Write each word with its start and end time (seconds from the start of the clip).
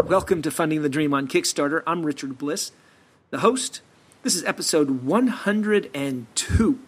Welcome 0.00 0.40
to 0.42 0.50
Funding 0.50 0.80
the 0.80 0.88
Dream 0.88 1.12
on 1.12 1.28
Kickstarter. 1.28 1.82
I'm 1.86 2.06
Richard 2.06 2.38
Bliss, 2.38 2.72
the 3.28 3.40
host. 3.40 3.82
This 4.22 4.34
is 4.34 4.42
episode 4.44 5.04
102. 5.04 6.78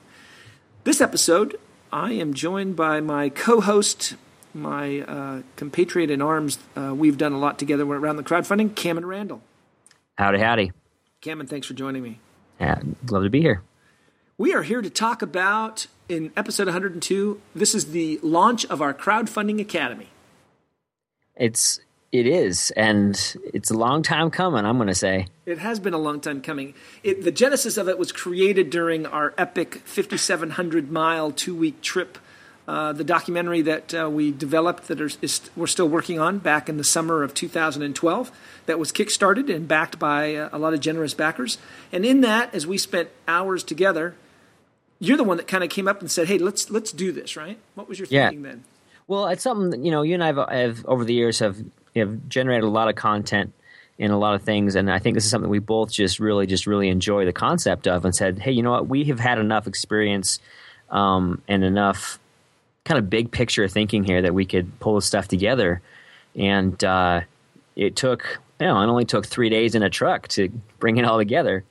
This 0.85 1.01
episode, 1.03 1.57
I 1.93 2.13
am 2.13 2.33
joined 2.33 2.77
by 2.77 3.01
my 3.01 3.29
co 3.29 3.61
host, 3.61 4.17
my 4.55 5.01
uh, 5.01 5.43
compatriot 5.57 6.11
in 6.11 6.23
arms. 6.23 6.59
Uh, 6.75 6.95
we've 6.95 7.19
done 7.19 7.35
a 7.35 7.39
lot 7.39 7.59
together 7.59 7.85
around 7.85 8.17
the 8.17 8.23
crowdfunding, 8.23 8.75
Cameron 8.75 9.05
Randall. 9.05 9.43
Howdy, 10.17 10.39
howdy. 10.39 10.73
Cameron, 11.21 11.47
thanks 11.47 11.67
for 11.67 11.75
joining 11.75 12.03
me. 12.03 12.21
Yeah, 12.59 12.81
love 13.11 13.25
to 13.25 13.31
be 13.31 13.43
here. 13.43 13.63
We 14.39 14.55
are 14.55 14.63
here 14.63 14.81
to 14.81 14.89
talk 14.89 15.21
about, 15.21 15.89
in 16.09 16.33
episode 16.39 16.69
102, 16.69 17.39
this 17.55 17.75
is 17.75 17.91
the 17.91 18.19
launch 18.23 18.65
of 18.65 18.81
our 18.81 18.95
crowdfunding 18.95 19.61
academy. 19.61 20.09
It's 21.37 21.81
it 22.15 22.29
is, 22.29 22.71
and 22.77 23.37
it's 23.53 23.73
a 23.73 23.75
long 23.75 24.05
time 24.05 24.31
coming. 24.31 24.65
I'm 24.65 24.77
going 24.77 24.87
to 24.87 24.95
say 24.95 25.27
it 25.47 25.59
has 25.59 25.81
been 25.81 25.95
a 25.95 25.99
long 25.99 26.21
time 26.21 26.43
coming. 26.43 26.75
It, 27.03 27.25
the 27.25 27.33
genesis 27.33 27.77
of 27.77 27.89
it 27.89 27.99
was 27.99 28.13
created 28.13 28.71
during 28.71 29.05
our 29.05 29.35
epic 29.37 29.83
5,700 29.85 30.93
mile 30.93 31.33
two 31.33 31.57
week 31.57 31.81
trip. 31.83 32.17
Uh, 32.69 32.93
the 32.93 33.03
documentary 33.03 33.63
that 33.63 33.93
uh, 33.93 34.09
we 34.09 34.31
developed 34.31 34.87
that 34.87 35.01
is, 35.01 35.19
is, 35.21 35.51
we're 35.57 35.67
still 35.67 35.89
working 35.89 36.21
on 36.21 36.39
back 36.39 36.69
in 36.69 36.77
the 36.77 36.85
summer 36.85 37.25
of 37.25 37.35
2012 37.35 38.31
that 38.67 38.79
was 38.79 38.91
kickstarted 38.91 39.55
and 39.55 39.67
backed 39.67 39.99
by 39.99 40.37
uh, 40.37 40.49
a 40.53 40.59
lot 40.59 40.73
of 40.73 40.79
generous 40.79 41.15
backers. 41.15 41.59
And 41.93 42.07
in 42.07 42.21
that, 42.21 42.55
as 42.55 42.65
we 42.65 42.79
spent 42.79 43.11
hours 43.27 43.65
together, 43.65 44.15
you're 45.01 45.17
the 45.17 45.25
one 45.25 45.37
that 45.39 45.49
kind 45.49 45.65
of 45.65 45.69
came 45.69 45.89
up 45.89 46.01
and 46.01 46.09
said, 46.09 46.29
"Hey, 46.29 46.39
let's 46.39 46.71
let's 46.71 46.93
do 46.93 47.11
this." 47.11 47.37
Right? 47.37 47.59
What 47.75 47.89
was 47.89 47.99
your 47.99 48.07
thinking 48.07 48.43
then? 48.43 48.63
Well, 49.09 49.27
it's 49.27 49.43
something 49.43 49.71
that, 49.71 49.81
you 49.81 49.91
know. 49.91 50.03
You 50.03 50.15
and 50.15 50.23
I 50.23 50.29
have, 50.29 50.49
have 50.49 50.87
over 50.87 51.05
the 51.05 51.13
years 51.13 51.41
have 51.41 51.59
have 52.01 52.29
generated 52.29 52.65
a 52.65 52.69
lot 52.69 52.89
of 52.89 52.95
content 52.95 53.53
in 53.97 54.11
a 54.11 54.19
lot 54.19 54.35
of 54.35 54.43
things, 54.43 54.75
and 54.75 54.91
I 54.91 54.99
think 54.99 55.15
this 55.15 55.25
is 55.25 55.31
something 55.31 55.49
we 55.49 55.61
both 55.61 55.93
just 55.93 56.19
really 56.19 56.47
just 56.47 56.67
really 56.67 56.89
enjoy 56.89 57.25
the 57.25 57.33
concept 57.33 57.87
of, 57.87 58.05
and 58.05 58.15
said, 58.15 58.39
"Hey, 58.39 58.53
you 58.53 58.63
know 58.63 58.73
what? 58.73 58.89
We 58.89 59.05
have 59.05 59.21
had 59.21 59.39
enough 59.39 59.67
experience 59.67 60.41
um, 60.91 61.43
and 61.47 61.63
enough 61.63 62.19
kind 62.85 62.99
of 62.99 63.09
big 63.09 63.31
picture 63.31 63.67
thinking 63.69 64.05
here 64.05 64.21
that 64.23 64.35
we 64.35 64.45
could 64.45 64.79
pull 64.81 64.97
this 64.97 65.07
stuff 65.07 65.29
together." 65.29 65.81
And 66.37 66.83
uh, 66.83 67.21
it 67.77 67.95
took, 67.95 68.41
you 68.61 68.67
know, 68.67 68.81
it 68.81 68.87
only 68.87 69.05
took 69.05 69.27
three 69.27 69.49
days 69.49 69.77
in 69.77 69.85
a 69.85 69.91
truck 69.91 70.27
to 70.29 70.49
bring 70.81 70.97
it 70.97 71.05
all 71.05 71.19
together. 71.19 71.65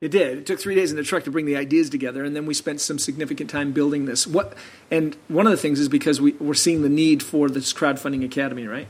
It 0.00 0.10
did. 0.12 0.38
It 0.38 0.46
took 0.46 0.60
three 0.60 0.76
days 0.76 0.92
in 0.92 0.96
the 0.96 1.02
truck 1.02 1.24
to 1.24 1.30
bring 1.30 1.46
the 1.46 1.56
ideas 1.56 1.90
together, 1.90 2.24
and 2.24 2.36
then 2.36 2.46
we 2.46 2.54
spent 2.54 2.80
some 2.80 2.98
significant 2.98 3.50
time 3.50 3.72
building 3.72 4.04
this. 4.04 4.26
What? 4.26 4.54
And 4.90 5.16
one 5.26 5.46
of 5.46 5.50
the 5.50 5.56
things 5.56 5.80
is 5.80 5.88
because 5.88 6.20
we, 6.20 6.32
we're 6.32 6.54
seeing 6.54 6.82
the 6.82 6.88
need 6.88 7.22
for 7.22 7.48
this 7.48 7.72
crowdfunding 7.72 8.24
academy, 8.24 8.66
right? 8.66 8.86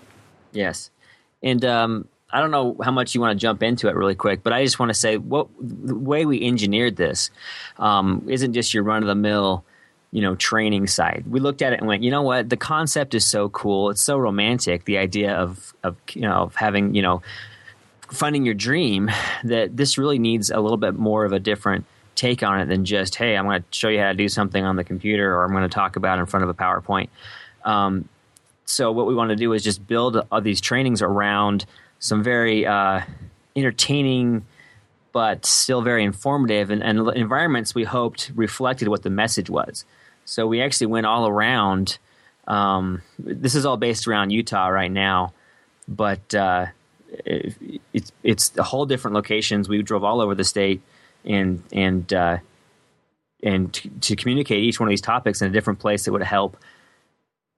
Yes, 0.53 0.91
and 1.43 1.65
um, 1.65 2.09
I 2.31 2.41
don't 2.41 2.51
know 2.51 2.77
how 2.83 2.91
much 2.91 3.15
you 3.15 3.21
want 3.21 3.39
to 3.39 3.41
jump 3.41 3.63
into 3.63 3.89
it 3.89 3.95
really 3.95 4.15
quick, 4.15 4.43
but 4.43 4.53
I 4.53 4.65
just 4.65 4.79
want 4.79 4.91
to 4.91 4.95
say 4.95 5.17
what 5.17 5.49
the 5.61 5.95
way 5.95 6.27
we 6.27 6.45
engineered 6.45 6.97
this 6.97 7.31
um, 7.79 8.25
isn't 8.29 8.53
just 8.53 8.75
your 8.75 8.83
run 8.83 9.03
of 9.03 9.09
the 9.09 9.15
mill, 9.15 9.65
you 10.13 10.21
know, 10.21 10.35
training 10.37 10.87
site. 10.87 11.27
We 11.27 11.41
looked 11.41 11.63
at 11.63 11.73
it 11.73 11.79
and 11.79 11.89
went, 11.89 12.03
you 12.03 12.11
know 12.11 12.23
what, 12.23 12.51
the 12.51 12.57
concept 12.57 13.15
is 13.15 13.25
so 13.25 13.49
cool, 13.49 13.91
it's 13.91 14.03
so 14.03 14.19
romantic. 14.19 14.85
The 14.85 14.99
idea 14.99 15.35
of 15.35 15.75
of 15.83 15.97
you 16.13 16.23
know 16.23 16.43
of 16.43 16.55
having 16.57 16.95
you 16.95 17.03
know 17.03 17.23
finding 18.11 18.45
your 18.45 18.55
dream 18.55 19.11
that 19.45 19.77
this 19.77 19.99
really 19.99 20.19
needs 20.19 20.51
a 20.51 20.61
little 20.61 20.79
bit 20.79 20.95
more 20.95 21.25
of 21.25 21.33
a 21.33 21.39
different 21.39 21.85
take 22.15 22.43
on 22.43 22.61
it 22.61 22.67
than 22.67 22.85
just 22.85 23.15
hey 23.15 23.37
i'm 23.37 23.45
going 23.45 23.63
to 23.63 23.67
show 23.71 23.89
you 23.89 24.01
how 24.01 24.09
to 24.09 24.15
do 24.15 24.29
something 24.29 24.65
on 24.65 24.75
the 24.77 24.83
computer 24.83 25.37
or 25.37 25.45
i'm 25.45 25.53
going 25.53 25.63
to 25.63 25.69
talk 25.69 25.95
about 25.95 26.19
in 26.19 26.27
front 26.27 26.43
of 26.43 26.49
a 26.49 26.55
powerpoint 26.55 27.09
um, 27.65 28.09
so 28.69 28.93
what 28.93 29.07
we 29.07 29.15
want 29.15 29.31
to 29.31 29.37
do 29.37 29.55
is 29.55 29.65
just 29.65 29.87
build 29.87 30.21
uh, 30.31 30.41
these 30.41 30.61
trainings 30.61 31.01
around 31.01 31.65
some 32.01 32.23
very 32.23 32.67
uh, 32.67 33.01
entertaining 33.57 34.45
but 35.13 35.47
still 35.47 35.81
very 35.81 36.05
informative 36.05 36.71
and, 36.71 36.83
and, 36.83 37.09
environments 37.17 37.75
we 37.75 37.85
hoped 37.85 38.31
reflected 38.35 38.89
what 38.89 39.03
the 39.03 39.11
message 39.11 39.49
was. 39.49 39.87
So 40.27 40.47
we 40.47 40.61
actually 40.61 40.89
went 40.89 41.07
all 41.07 41.27
around. 41.27 41.99
Um, 42.47 43.01
this 43.19 43.55
is 43.55 43.65
all 43.65 43.79
based 43.79 44.07
around 44.07 44.31
Utah 44.31 44.69
right 44.69 44.91
now, 44.91 45.33
but 45.89 46.35
uh, 46.35 46.67
it, 47.25 47.55
it's 47.95 48.13
it's 48.23 48.57
a 48.59 48.63
whole 48.63 48.85
different 48.85 49.15
locations. 49.15 49.67
We 49.67 49.83
drove 49.83 50.05
all 50.05 50.21
over 50.21 50.35
the 50.35 50.45
state 50.45 50.83
and 51.25 51.63
and 51.73 52.13
uh, 52.13 52.39
and 53.43 53.73
to, 53.73 53.89
to 53.89 54.17
communicate 54.17 54.63
each 54.63 54.79
one 54.79 54.89
of 54.89 54.91
these 54.91 55.01
topics 55.01 55.41
in 55.41 55.49
a 55.49 55.51
different 55.51 55.79
place 55.79 56.05
that 56.05 56.13
would 56.13 56.23
help 56.23 56.59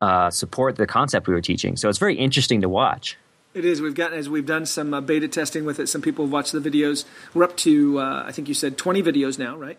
uh, 0.01 0.31
support 0.31 0.77
the 0.77 0.87
concept 0.87 1.27
we 1.29 1.35
were 1.35 1.41
teaching. 1.41 1.77
So 1.77 1.89
it's 1.89 1.99
very 1.99 2.17
interesting 2.17 2.61
to 2.63 2.69
watch. 2.69 3.17
It 3.53 3.65
is. 3.65 3.83
We've 3.83 3.95
gotten 3.95 4.17
as 4.17 4.29
we've 4.29 4.47
done 4.47 4.65
some 4.65 4.95
uh, 4.95 5.01
beta 5.01 5.27
testing 5.27 5.65
with 5.65 5.81
it. 5.81 5.89
Some 5.89 6.03
people 6.03 6.25
have 6.25 6.33
watched 6.33 6.53
the 6.53 6.61
videos. 6.61 7.05
We're 7.35 7.45
up 7.45 7.57
to 7.59 7.99
uh, 7.99 8.25
I 8.25 8.33
think 8.33 8.49
you 8.49 8.55
said 8.55 8.79
twenty 8.79 9.03
videos 9.03 9.39
now, 9.39 9.57
right? 9.57 9.79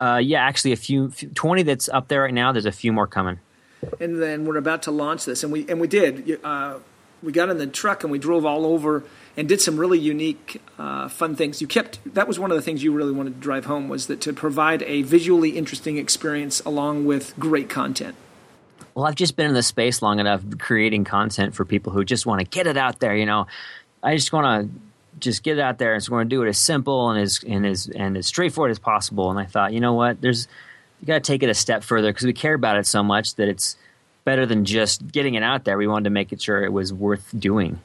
Uh, 0.00 0.20
yeah, 0.22 0.42
actually, 0.42 0.72
a 0.72 0.76
few, 0.76 1.10
few, 1.10 1.28
twenty 1.30 1.62
that's 1.62 1.88
up 1.88 2.08
there 2.08 2.22
right 2.22 2.32
now. 2.32 2.52
There's 2.52 2.66
a 2.66 2.72
few 2.72 2.92
more 2.92 3.06
coming. 3.06 3.40
And 3.98 4.22
then 4.22 4.44
we're 4.44 4.56
about 4.56 4.82
to 4.82 4.90
launch 4.90 5.24
this, 5.24 5.42
and 5.42 5.52
we 5.52 5.68
and 5.68 5.80
we 5.80 5.88
did. 5.88 6.38
Uh, 6.44 6.78
we 7.22 7.32
got 7.32 7.50
in 7.50 7.58
the 7.58 7.66
truck 7.66 8.02
and 8.02 8.10
we 8.10 8.18
drove 8.18 8.46
all 8.46 8.64
over 8.64 9.04
and 9.36 9.48
did 9.48 9.60
some 9.60 9.78
really 9.78 9.98
unique, 9.98 10.62
uh, 10.78 11.08
fun 11.08 11.36
things. 11.36 11.60
You 11.60 11.66
kept 11.66 11.98
that 12.14 12.26
was 12.28 12.38
one 12.38 12.50
of 12.50 12.56
the 12.56 12.62
things 12.62 12.82
you 12.82 12.92
really 12.92 13.12
wanted 13.12 13.34
to 13.34 13.40
drive 13.40 13.66
home 13.66 13.88
was 13.88 14.06
that 14.06 14.20
to 14.22 14.32
provide 14.32 14.82
a 14.84 15.02
visually 15.02 15.50
interesting 15.50 15.98
experience 15.98 16.60
along 16.60 17.06
with 17.06 17.38
great 17.38 17.68
content. 17.68 18.14
Well, 18.94 19.06
I've 19.06 19.14
just 19.14 19.36
been 19.36 19.46
in 19.46 19.54
the 19.54 19.62
space 19.62 20.02
long 20.02 20.18
enough 20.18 20.42
creating 20.58 21.04
content 21.04 21.54
for 21.54 21.64
people 21.64 21.92
who 21.92 22.04
just 22.04 22.26
want 22.26 22.40
to 22.40 22.46
get 22.46 22.66
it 22.66 22.76
out 22.76 23.00
there. 23.00 23.14
You 23.14 23.26
know, 23.26 23.46
I 24.02 24.16
just 24.16 24.32
want 24.32 24.72
to 24.72 24.80
just 25.18 25.42
get 25.42 25.58
it 25.58 25.60
out 25.60 25.78
there 25.78 25.94
and 25.94 26.02
so 26.02 26.12
we're 26.12 26.18
going 26.18 26.30
to 26.30 26.36
do 26.36 26.42
it 26.42 26.48
as 26.48 26.58
simple 26.58 27.10
and 27.10 27.20
as 27.20 27.40
and 27.46 27.66
as 27.66 27.88
and 27.88 28.16
as 28.16 28.26
straightforward 28.26 28.70
as 28.70 28.78
possible. 28.78 29.30
And 29.30 29.38
I 29.38 29.44
thought, 29.44 29.72
you 29.72 29.80
know 29.80 29.94
what, 29.94 30.20
there's 30.20 30.48
you 31.00 31.06
got 31.06 31.14
to 31.14 31.20
take 31.20 31.42
it 31.42 31.48
a 31.48 31.54
step 31.54 31.82
further 31.82 32.10
because 32.10 32.26
we 32.26 32.32
care 32.32 32.54
about 32.54 32.76
it 32.76 32.86
so 32.86 33.02
much 33.02 33.34
that 33.36 33.48
it's 33.48 33.76
better 34.24 34.46
than 34.46 34.64
just 34.64 35.06
getting 35.10 35.34
it 35.34 35.42
out 35.42 35.64
there. 35.64 35.78
We 35.78 35.86
wanted 35.86 36.04
to 36.04 36.10
make 36.10 36.32
it 36.32 36.42
sure 36.42 36.62
it 36.62 36.72
was 36.72 36.92
worth 36.92 37.32
doing. 37.38 37.80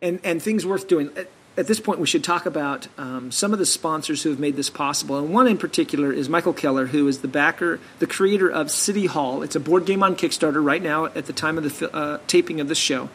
And 0.00 0.20
and 0.24 0.42
things 0.42 0.66
worth 0.66 0.88
doing 0.88 1.10
at 1.56 1.66
this 1.66 1.80
point, 1.80 2.00
we 2.00 2.06
should 2.06 2.24
talk 2.24 2.46
about 2.46 2.88
um, 2.96 3.30
some 3.30 3.52
of 3.52 3.58
the 3.58 3.66
sponsors 3.66 4.22
who 4.22 4.30
have 4.30 4.38
made 4.38 4.56
this 4.56 4.70
possible. 4.70 5.18
And 5.18 5.34
one 5.34 5.46
in 5.46 5.58
particular 5.58 6.10
is 6.12 6.28
Michael 6.28 6.54
Keller, 6.54 6.86
who 6.86 7.06
is 7.08 7.20
the 7.20 7.28
backer, 7.28 7.78
the 7.98 8.06
creator 8.06 8.50
of 8.50 8.70
City 8.70 9.06
Hall. 9.06 9.42
It's 9.42 9.54
a 9.54 9.60
board 9.60 9.84
game 9.84 10.02
on 10.02 10.16
Kickstarter 10.16 10.64
right 10.64 10.82
now 10.82 11.06
at 11.06 11.26
the 11.26 11.32
time 11.34 11.58
of 11.58 11.78
the 11.78 11.94
uh, 11.94 12.18
taping 12.26 12.60
of 12.60 12.68
this 12.68 12.78
show. 12.78 13.10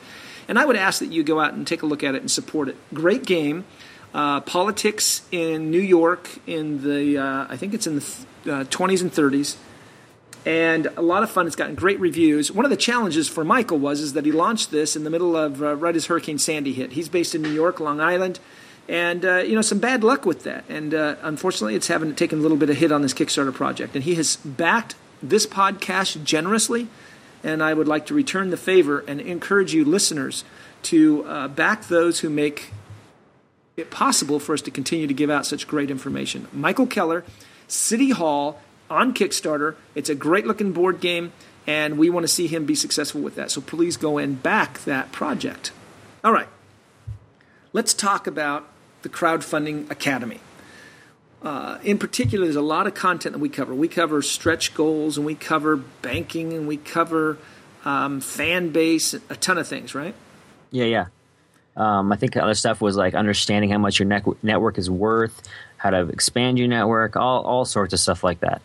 And 0.48 0.60
I 0.60 0.66
would 0.66 0.76
ask 0.76 1.00
that 1.00 1.12
you 1.12 1.24
go 1.24 1.40
out 1.40 1.54
and 1.54 1.66
take 1.66 1.82
a 1.82 1.88
look 1.88 2.04
at 2.04 2.14
it 2.14 2.22
and 2.22 2.30
support 2.30 2.70
it. 2.70 2.76
Great 2.94 3.26
game. 3.26 3.66
Uh, 4.14 4.40
politics 4.42 5.24
in 5.32 5.72
New 5.72 5.82
York 5.82 6.30
in 6.48 6.84
the, 6.84 7.18
uh, 7.18 7.48
I 7.50 7.58
think 7.58 7.74
it's 7.74 7.88
in 7.88 7.96
the 7.96 8.02
20s 8.02 8.48
uh, 8.48 9.04
and 9.04 9.12
30s 9.12 9.58
and 10.48 10.88
a 10.96 11.02
lot 11.02 11.24
of 11.24 11.30
fun. 11.30 11.46
It's 11.46 11.58
gotten 11.58 11.76
great 11.76 12.00
reviews. 12.00 12.54
One 12.54 12.64
of 12.64 12.72
the 12.72 12.78
challenges 12.78 13.28
for 13.28 13.44
Michael 13.44 13.80
was 13.80 14.00
is 14.00 14.14
that 14.14 14.26
he 14.26 14.32
launched 14.32 14.72
this 14.72 14.96
in 14.96 15.04
the 15.04 15.10
middle 15.10 15.36
of 15.36 15.62
uh, 15.62 15.76
right 15.76 15.94
as 15.94 16.06
Hurricane 16.06 16.40
Sandy 16.40 16.72
hit. 16.72 16.94
He's 16.94 17.10
based 17.10 17.36
in 17.36 17.42
New 17.42 17.52
York, 17.52 17.82
Long 17.82 18.00
Island, 18.00 18.40
and 18.88 19.26
uh, 19.26 19.40
you 19.40 19.56
know 19.56 19.62
some 19.62 19.80
bad 19.80 20.06
luck 20.06 20.26
with 20.26 20.44
that. 20.44 20.64
And 20.70 20.94
uh, 20.94 21.18
unfortunately, 21.22 21.76
it's 21.76 21.88
having 21.88 22.16
taken 22.16 22.40
a 22.40 22.42
little 22.42 22.56
bit 22.56 22.70
of 22.70 22.78
hit 22.78 22.94
on 22.94 23.02
this 23.02 23.14
Kickstarter 23.14 23.54
project. 23.54 23.94
And 23.94 24.06
he 24.06 24.16
has 24.16 24.38
backed 24.38 24.96
this 25.22 25.46
podcast 25.46 26.24
generously, 26.24 26.88
and 27.44 27.62
I 27.62 27.74
would 27.74 27.90
like 27.90 28.06
to 28.06 28.14
return 28.14 28.50
the 28.50 28.56
favor 28.56 29.04
and 29.06 29.20
encourage 29.20 29.74
you 29.74 29.84
listeners 29.84 30.46
to 30.84 31.26
uh, 31.26 31.50
back 31.50 31.90
those 31.90 32.22
who 32.22 32.30
make 32.30 32.72
it 33.76 33.92
possible 33.92 34.40
for 34.40 34.54
us 34.54 34.62
to 34.62 34.72
continue 34.72 35.08
to 35.08 35.14
give 35.14 35.30
out 35.30 35.46
such 35.46 35.68
great 35.68 35.92
information. 35.92 36.48
Michael 36.54 36.88
Keller, 36.88 37.26
City 37.68 38.12
Hall 38.12 38.62
on 38.90 39.14
Kickstarter. 39.14 39.76
It's 39.96 40.10
a 40.10 40.16
great 40.16 40.46
looking 40.46 40.72
board 40.72 41.00
game, 41.00 41.34
and 41.66 41.98
we 41.98 42.10
want 42.10 42.24
to 42.24 42.28
see 42.28 42.48
him 42.48 42.66
be 42.66 42.76
successful 42.76 43.22
with 43.22 43.36
that. 43.36 43.52
So 43.52 43.62
please 43.62 43.98
go 43.98 44.18
and 44.18 44.42
back 44.42 44.84
that 44.86 45.12
project. 45.12 45.72
All 46.24 46.32
right, 46.32 46.48
let's 47.74 47.94
talk 47.94 48.28
about 48.28 48.68
the 49.02 49.10
Crowdfunding 49.10 49.90
Academy. 49.92 50.40
Uh, 51.42 51.78
in 51.84 52.00
particular, 52.00 52.46
there's 52.46 52.56
a 52.56 52.62
lot 52.62 52.88
of 52.88 52.96
content 52.96 53.34
that 53.34 53.40
we 53.40 53.50
cover. 53.50 53.74
We 53.74 53.88
cover 53.88 54.22
stretch 54.22 54.74
goals, 54.74 55.18
and 55.18 55.26
we 55.26 55.36
cover 55.36 55.78
banking, 55.78 56.54
and 56.54 56.68
we 56.68 56.78
cover 56.78 57.38
um, 57.86 58.20
fan 58.20 58.70
base, 58.70 59.14
a 59.14 59.36
ton 59.36 59.58
of 59.58 59.68
things, 59.68 59.94
right? 59.94 60.16
Yeah, 60.72 60.86
yeah. 60.86 61.06
Um, 61.78 62.12
I 62.12 62.16
think 62.16 62.36
other 62.36 62.56
stuff 62.56 62.82
was 62.82 62.98
like 62.98 63.14
understanding 63.14 63.70
how 63.70 63.78
much 63.78 64.00
your 64.00 64.08
network 64.42 64.80
is 64.80 64.90
worth, 64.90 65.48
how 65.78 65.92
to 65.92 66.08
expand 66.10 66.58
your 66.58 66.68
network, 66.68 67.16
all 67.16 67.44
all 67.44 67.66
sorts 67.66 67.94
of 67.94 68.00
stuff 68.00 68.24
like 68.24 68.40
that. 68.40 68.62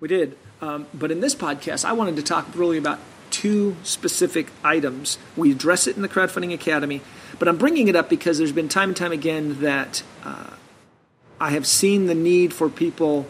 We 0.00 0.08
did. 0.08 0.36
Um, 0.60 0.86
but 0.92 1.10
in 1.10 1.20
this 1.20 1.34
podcast, 1.34 1.84
I 1.84 1.92
wanted 1.92 2.16
to 2.16 2.22
talk 2.22 2.46
really 2.54 2.78
about 2.78 2.98
two 3.30 3.76
specific 3.82 4.48
items. 4.64 5.18
We 5.36 5.52
address 5.52 5.86
it 5.86 5.96
in 5.96 6.02
the 6.02 6.08
Crowdfunding 6.08 6.54
Academy, 6.54 7.00
but 7.38 7.48
I'm 7.48 7.56
bringing 7.56 7.88
it 7.88 7.96
up 7.96 8.08
because 8.08 8.38
there's 8.38 8.52
been 8.52 8.68
time 8.68 8.90
and 8.90 8.96
time 8.96 9.12
again 9.12 9.60
that 9.60 10.02
uh, 10.24 10.50
I 11.40 11.50
have 11.50 11.66
seen 11.66 12.06
the 12.06 12.14
need 12.14 12.54
for 12.54 12.68
people 12.68 13.26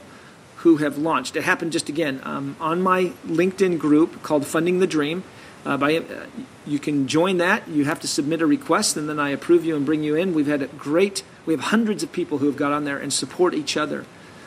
who 0.58 0.78
have 0.78 0.98
launched. 0.98 1.36
It 1.36 1.44
happened 1.44 1.72
just 1.72 1.88
again 1.88 2.20
um, 2.24 2.56
on 2.60 2.82
my 2.82 3.12
LinkedIn 3.26 3.78
group 3.78 4.22
called 4.22 4.46
Funding 4.46 4.78
the 4.78 4.86
Dream. 4.86 5.22
Uh, 5.64 5.76
by 5.76 5.96
uh, 5.96 6.26
you 6.64 6.78
can 6.78 7.08
join 7.08 7.38
that. 7.38 7.66
You 7.68 7.84
have 7.84 7.98
to 8.00 8.08
submit 8.08 8.40
a 8.40 8.46
request, 8.46 8.96
and 8.96 9.08
then 9.08 9.18
I 9.18 9.30
approve 9.30 9.64
you 9.64 9.74
and 9.74 9.84
bring 9.84 10.04
you 10.04 10.14
in. 10.14 10.34
We've 10.34 10.46
had 10.46 10.62
a 10.62 10.68
great. 10.68 11.24
We 11.44 11.54
have 11.54 11.64
hundreds 11.64 12.04
of 12.04 12.12
people 12.12 12.38
who 12.38 12.46
have 12.46 12.56
got 12.56 12.72
on 12.72 12.84
there 12.84 12.98
and 12.98 13.12
support 13.12 13.54
each 13.54 13.76
other. 13.76 14.04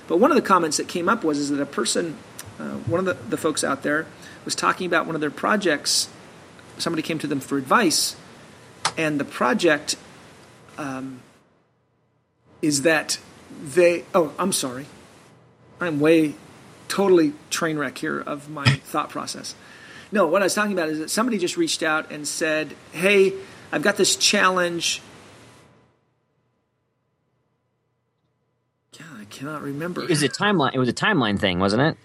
But 0.09 0.17
one 0.17 0.31
of 0.31 0.35
the 0.35 0.41
comments 0.41 0.77
that 0.77 0.87
came 0.87 1.07
up 1.07 1.23
was 1.23 1.37
is 1.37 1.51
that 1.51 1.61
a 1.61 1.67
person, 1.67 2.17
uh, 2.59 2.77
one 2.87 2.99
of 2.99 3.05
the, 3.05 3.13
the 3.29 3.37
folks 3.37 3.63
out 3.63 3.83
there, 3.83 4.07
was 4.43 4.55
talking 4.55 4.87
about 4.87 5.05
one 5.05 5.13
of 5.13 5.21
their 5.21 5.29
projects. 5.29 6.09
Somebody 6.79 7.03
came 7.03 7.19
to 7.19 7.27
them 7.27 7.39
for 7.39 7.59
advice, 7.59 8.15
and 8.97 9.19
the 9.19 9.23
project 9.23 9.97
um, 10.79 11.21
is 12.59 12.81
that 12.81 13.19
they. 13.63 14.03
Oh, 14.15 14.33
I'm 14.39 14.51
sorry. 14.51 14.87
I'm 15.79 15.99
way 15.99 16.33
totally 16.87 17.33
train 17.51 17.77
wreck 17.77 17.99
here 17.99 18.19
of 18.19 18.49
my 18.49 18.65
thought 18.65 19.11
process. 19.11 19.53
No, 20.11 20.25
what 20.25 20.41
I 20.41 20.45
was 20.45 20.55
talking 20.55 20.73
about 20.73 20.89
is 20.89 20.97
that 20.97 21.11
somebody 21.11 21.37
just 21.37 21.55
reached 21.55 21.83
out 21.83 22.11
and 22.11 22.27
said, 22.27 22.75
"Hey, 22.93 23.33
I've 23.71 23.83
got 23.83 23.95
this 23.95 24.15
challenge." 24.15 25.03
God, 28.97 29.18
I 29.18 29.18
cannot 29.29 29.61
remember. 29.61 30.03
It 30.03 30.09
was 30.09 30.23
a 30.23 30.29
timeline. 30.29 30.73
It 30.73 30.79
was 30.79 30.89
a 30.89 30.93
timeline 30.93 31.39
thing, 31.39 31.59
wasn't 31.59 31.81
it? 31.81 31.97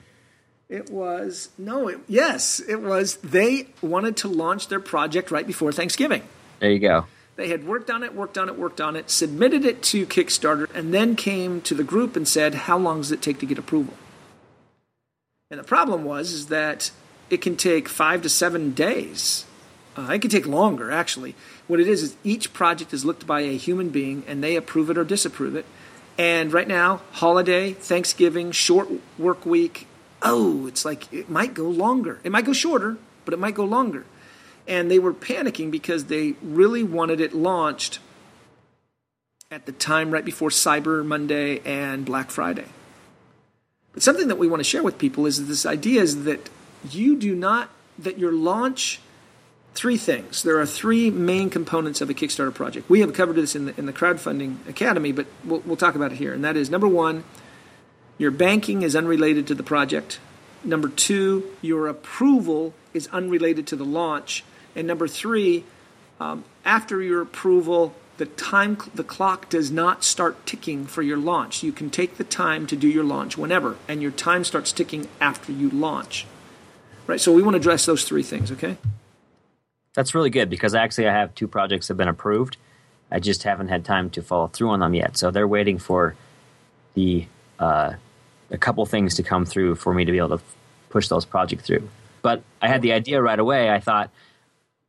It 0.69 0.91
was 0.91 1.50
no. 1.59 1.88
It, 1.88 2.00
yes, 2.09 2.61
it 2.61 2.81
was. 2.81 3.17
They 3.17 3.69
wanted 3.82 4.17
to 4.19 4.29
launch 4.29 4.69
their 4.69 4.81
project 4.81 5.31
right 5.31 5.47
before 5.47 5.73
Thanksgiving. 5.73 6.23
There 6.61 6.71
you 6.71 6.79
go. 6.79 7.06
They 7.37 7.49
had 7.49 7.67
worked 7.67 7.91
on 7.91 8.03
it, 8.03 8.15
worked 8.15 8.38
on 8.38 8.49
it, 8.49 8.56
worked 8.56 8.81
on 8.81 8.94
it, 8.97 9.11
submitted 9.11 9.65
it 9.65 9.82
to 9.85 10.06
Kickstarter, 10.06 10.73
and 10.75 10.94
then 10.94 11.17
came 11.17 11.61
to 11.62 11.75
the 11.75 11.85
group 11.85 12.17
and 12.17 12.26
said, 12.26 12.55
"How 12.55 12.79
long 12.79 12.99
does 12.99 13.12
it 13.12 13.21
take 13.21 13.38
to 13.41 13.47
get 13.47 13.59
approval?" 13.59 13.94
And 15.50 15.61
the 15.61 15.65
problem 15.65 16.05
was 16.05 16.32
is 16.32 16.47
that 16.47 16.91
it 17.31 17.41
can 17.41 17.56
take 17.56 17.88
five 17.88 18.23
to 18.23 18.29
seven 18.29 18.73
days. 18.73 19.44
Uh, 19.97 20.11
it 20.12 20.21
can 20.21 20.31
take 20.31 20.47
longer, 20.47 20.91
actually. 20.91 21.35
What 21.67 21.81
it 21.81 21.87
is 21.87 22.03
is 22.03 22.17
each 22.25 22.53
project 22.53 22.93
is 22.93 23.05
looked 23.05 23.26
by 23.26 23.41
a 23.43 23.56
human 23.56 23.91
being, 23.91 24.25
and 24.26 24.43
they 24.43 24.56
approve 24.56 24.91
it 24.91 24.99
or 24.99 25.05
disapprove 25.05 25.55
it. 25.55 25.67
And 26.16 26.52
right 26.52 26.69
now, 26.69 27.02
holiday, 27.12 27.72
Thanksgiving, 27.72 28.52
short 28.52 28.88
work 29.19 29.44
week. 29.44 29.88
Oh, 30.22 30.66
it's 30.66 30.84
like 30.84 31.12
it 31.12 31.28
might 31.28 31.55
go 31.55 31.69
longer. 31.69 32.20
It 32.22 32.31
might 32.31 32.44
go 32.44 32.52
shorter, 32.52 32.96
but 33.25 33.34
it 33.34 33.40
might 33.40 33.55
go 33.55 33.64
longer. 33.64 34.05
And 34.66 34.90
they 34.90 34.99
were 34.99 35.12
panicking 35.12 35.70
because 35.70 36.05
they 36.05 36.34
really 36.40 36.82
wanted 36.82 37.20
it 37.20 37.34
launched 37.34 37.99
at 39.50 39.66
the 39.66 39.72
time 39.72 40.11
right 40.11 40.25
before 40.25 40.50
Cyber 40.50 41.05
Monday 41.05 41.61
and 41.61 42.05
Black 42.05 42.31
Friday. 42.31 42.66
But 43.93 44.02
something 44.02 44.28
that 44.28 44.38
we 44.38 44.49
want 44.49 44.61
to 44.61 44.64
share 44.64 44.82
with 44.82 44.99
people 44.99 45.26
is 45.26 45.46
this 45.46 45.66
idea 45.66 46.02
is 46.02 46.25
that 46.25 46.49
you 46.90 47.16
do 47.16 47.34
not, 47.34 47.70
that 47.99 48.19
your 48.19 48.32
launch, 48.32 49.00
three 49.75 49.97
things. 49.97 50.43
There 50.43 50.59
are 50.61 50.67
three 50.67 51.11
main 51.11 51.50
components 51.50 52.00
of 52.00 52.09
a 52.09 52.15
Kickstarter 52.15 52.55
project. 52.55 52.88
We 52.88 53.00
have 53.00 53.12
covered 53.12 53.37
this 53.37 53.56
in 53.56 53.67
the, 53.67 53.79
in 53.79 53.87
the 53.87 53.93
Crowdfunding 53.93 54.67
Academy, 54.69 55.12
but 55.12 55.26
we'll, 55.44 55.61
we'll 55.61 55.76
talk 55.76 55.94
about 55.94 56.12
it 56.12 56.19
here. 56.19 56.32
And 56.32 56.44
that 56.44 56.56
is 56.56 56.71
number 56.71 56.88
one, 56.88 57.25
your 58.17 58.31
banking 58.31 58.82
is 58.82 58.94
unrelated 58.94 59.47
to 59.49 59.55
the 59.55 59.65
project. 59.65 60.21
Number 60.62 60.88
two, 60.88 61.53
your 61.61 61.88
approval 61.88 62.73
is 62.94 63.09
unrelated 63.09 63.67
to 63.69 63.76
the 63.76 63.85
launch. 63.85 64.44
And 64.76 64.87
number 64.87 65.09
three, 65.09 65.65
um, 66.21 66.44
after 66.65 67.03
your 67.03 67.21
approval, 67.21 67.94
the 68.17 68.26
time 68.26 68.79
the 68.94 69.03
clock 69.03 69.49
does 69.49 69.73
not 69.73 70.05
start 70.05 70.47
ticking 70.47 70.87
for 70.87 71.03
your 71.03 71.19
launch. 71.19 71.65
You 71.65 71.73
can 71.73 71.91
take 71.91 72.17
the 72.17 72.25
time 72.25 72.69
to 72.69 72.76
do 72.76 72.88
your 72.88 73.03
launch 73.03 73.37
whenever, 73.37 73.76
and 73.88 74.00
your 74.00 74.12
time 74.12 74.44
starts 74.44 74.71
ticking 74.71 75.09
after 75.21 75.50
you 75.50 75.69
launch. 75.69 76.26
Right. 77.09 77.21
So 77.21 77.32
we 77.32 77.43
want 77.43 77.55
to 77.55 77.59
address 77.59 77.85
those 77.85 78.05
three 78.05 78.23
things. 78.23 78.53
Okay. 78.53 78.79
That's 79.94 80.14
really 80.14 80.31
good 80.31 80.50
because 80.50 80.75
actually 80.75 81.08
I 81.08 81.12
have 81.12 81.35
two 81.35 81.49
projects 81.49 81.87
that 81.87 81.93
have 81.93 81.99
been 81.99 82.08
approved. 82.08 82.56
I 83.11 83.20
just 83.20 83.44
haven't 83.44 83.69
had 83.69 83.85
time 83.85 84.11
to 84.11 84.23
follow 84.23 84.49
through 84.49 84.70
on 84.70 84.81
them 84.81 84.94
yet. 84.94 85.17
So 85.17 85.31
they're 85.31 85.49
waiting 85.49 85.79
for 85.79 86.17
the 86.94 87.26
uh, 87.58 87.94
a 88.50 88.58
couple 88.58 88.85
things 88.87 89.14
to 89.17 89.23
come 89.23 89.44
through 89.44 89.76
for 89.76 89.94
me 89.94 90.05
to 90.05 90.12
be 90.12 90.19
able 90.19 90.38
to 90.38 90.44
push 90.91 91.08
those 91.08 91.25
projects 91.25 91.67
through. 91.67 91.88
But 92.23 92.43
I 92.61 92.69
had 92.69 92.82
the 92.82 92.93
idea 92.93 93.23
right 93.23 93.38
away. 93.38 93.70
I 93.70 93.81
thought 93.81 94.11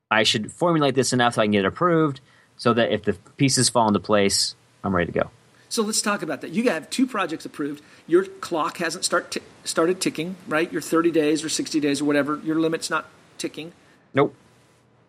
I 0.09 0.23
should 0.23 0.51
formulate 0.51 0.95
this 0.95 1.13
enough 1.13 1.35
so 1.35 1.41
I 1.41 1.45
can 1.45 1.51
get 1.51 1.65
it 1.65 1.67
approved 1.67 2.21
so 2.57 2.73
that 2.73 2.91
if 2.91 3.03
the 3.03 3.13
pieces 3.37 3.69
fall 3.69 3.87
into 3.87 3.99
place, 3.99 4.55
I'm 4.83 4.95
ready 4.95 5.11
to 5.11 5.19
go. 5.19 5.29
So 5.67 5.83
let's 5.83 6.01
talk 6.01 6.21
about 6.21 6.41
that. 6.41 6.51
You 6.51 6.69
have 6.69 6.89
two 6.89 7.05
projects 7.05 7.45
approved. 7.45 7.83
Your 8.07 8.23
clock 8.25 8.77
hasn't 8.77 9.03
start 9.03 9.31
t- 9.31 9.41
started 9.63 9.99
ticking, 9.99 10.35
right? 10.47 10.71
Your 10.71 10.81
30 10.81 11.11
days 11.11 11.43
or 11.43 11.49
60 11.49 11.79
days 11.79 12.01
or 12.01 12.05
whatever. 12.05 12.39
Your 12.43 12.59
limit's 12.59 12.89
not 12.89 13.09
ticking. 13.37 13.73
Nope. 14.13 14.33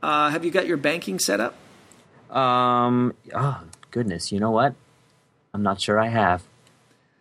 Uh, 0.03 0.31
have 0.31 0.45
you 0.45 0.51
got 0.51 0.67
your 0.67 0.77
banking 0.77 1.19
set 1.19 1.41
up? 1.41 1.55
Um. 2.31 3.15
Oh 3.35 3.63
goodness. 3.91 4.33
You 4.33 4.41
know 4.41 4.51
what? 4.51 4.75
I'm 5.55 5.63
not 5.63 5.81
sure 5.81 5.99
I 5.99 6.09
have. 6.09 6.43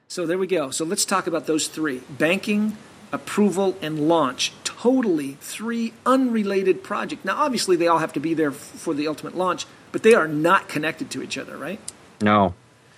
So 0.07 0.25
there 0.25 0.37
we 0.37 0.47
go. 0.47 0.69
So 0.71 0.85
let's 0.85 1.05
talk 1.05 1.27
about 1.27 1.45
those 1.47 1.67
three: 1.67 2.01
banking, 2.09 2.77
approval, 3.11 3.77
and 3.81 4.07
launch. 4.07 4.53
Totally 4.63 5.37
three 5.41 5.93
unrelated 6.05 6.83
projects. 6.83 7.25
Now, 7.25 7.37
obviously, 7.37 7.75
they 7.75 7.87
all 7.87 7.99
have 7.99 8.13
to 8.13 8.19
be 8.19 8.33
there 8.33 8.49
f- 8.51 8.55
for 8.55 8.93
the 8.93 9.07
ultimate 9.07 9.35
launch, 9.35 9.65
but 9.91 10.03
they 10.03 10.13
are 10.13 10.27
not 10.27 10.67
connected 10.67 11.09
to 11.11 11.23
each 11.23 11.37
other, 11.37 11.57
right? 11.57 11.79
No. 12.21 12.53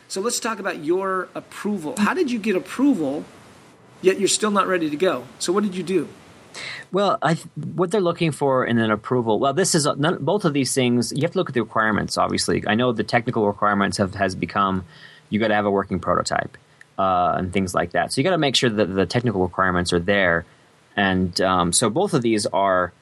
So 0.10 0.22
let's 0.22 0.40
talk 0.40 0.60
about 0.60 0.84
your 0.84 1.30
approval. 1.36 1.96
How 1.98 2.14
did 2.14 2.32
you 2.32 2.40
get 2.40 2.56
approval, 2.56 3.26
yet 4.02 4.20
you're 4.20 4.28
still 4.28 4.52
not 4.52 4.68
ready 4.68 4.90
to 4.90 4.96
go? 4.96 5.26
So 5.40 5.54
what 5.54 5.64
did 5.64 5.76
you 5.76 5.84
do? 5.84 6.08
Well, 6.92 7.18
I, 7.22 7.36
what 7.76 7.92
they're 7.92 8.02
looking 8.02 8.32
for 8.32 8.66
in 8.66 8.78
an 8.78 8.92
approval. 8.92 9.40
Well, 9.40 9.54
this 9.54 9.76
is 9.76 9.88
none, 9.98 10.24
both 10.24 10.46
of 10.46 10.54
these 10.54 10.74
things. 10.74 11.12
You 11.12 11.22
have 11.24 11.32
to 11.32 11.38
look 11.38 11.50
at 11.50 11.54
the 11.54 11.62
requirements. 11.62 12.18
Obviously, 12.18 12.64
I 12.66 12.76
know 12.76 12.92
the 12.94 13.04
technical 13.04 13.46
requirements 13.46 13.98
have 13.98 14.16
has 14.16 14.36
become 14.36 14.86
you 15.30 15.40
got 15.40 15.50
to 15.50 15.56
have 15.56 15.66
a 15.66 15.72
working 15.72 16.00
prototype 16.00 16.58
uh, 16.98 17.36
and 17.38 17.52
things 17.52 17.76
like 17.76 17.92
that. 17.92 18.14
So 18.14 18.22
you 18.22 18.24
got 18.24 18.32
to 18.32 18.38
make 18.38 18.56
sure 18.56 18.70
that 18.70 18.86
the 18.86 19.06
technical 19.06 19.42
requirements 19.42 19.92
are 19.94 20.00
there. 20.00 20.46
And 20.96 21.40
um, 21.42 21.74
so 21.74 21.90
both 21.90 22.14
of 22.14 22.22
these 22.22 22.46
are 22.48 22.94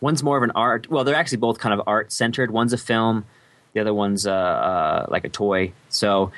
one's 0.00 0.22
more 0.22 0.36
of 0.36 0.42
an 0.42 0.52
art. 0.52 0.90
Well, 0.90 1.04
they're 1.04 1.14
actually 1.14 1.38
both 1.38 1.58
kind 1.58 1.74
of 1.78 1.86
art 1.86 2.12
centered. 2.12 2.50
One's 2.50 2.72
a 2.72 2.78
film, 2.78 3.24
the 3.74 3.80
other 3.80 3.94
one's 3.94 4.26
uh, 4.26 4.32
uh, 4.32 5.06
like 5.08 5.24
a 5.24 5.28
toy. 5.28 5.72
So 5.88 6.32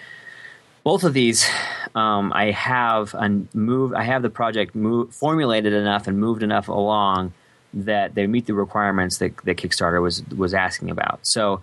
both 0.89 1.05
of 1.05 1.13
these, 1.13 1.47
um, 1.95 2.33
I 2.35 2.51
have 2.51 3.13
and 3.13 3.47
move. 3.55 3.93
I 3.93 4.05
have 4.05 4.23
the 4.23 4.31
project 4.31 4.75
move, 4.75 5.15
formulated 5.15 5.75
enough 5.75 6.07
and 6.07 6.19
moved 6.19 6.43
enough 6.43 6.69
along 6.69 7.35
that 7.75 8.15
they 8.15 8.27
meet 8.27 8.47
the 8.47 8.55
requirements 8.55 9.19
that, 9.19 9.37
that 9.45 9.59
Kickstarter 9.59 10.01
was 10.01 10.25
was 10.35 10.55
asking 10.55 10.89
about. 10.91 11.19
So 11.27 11.61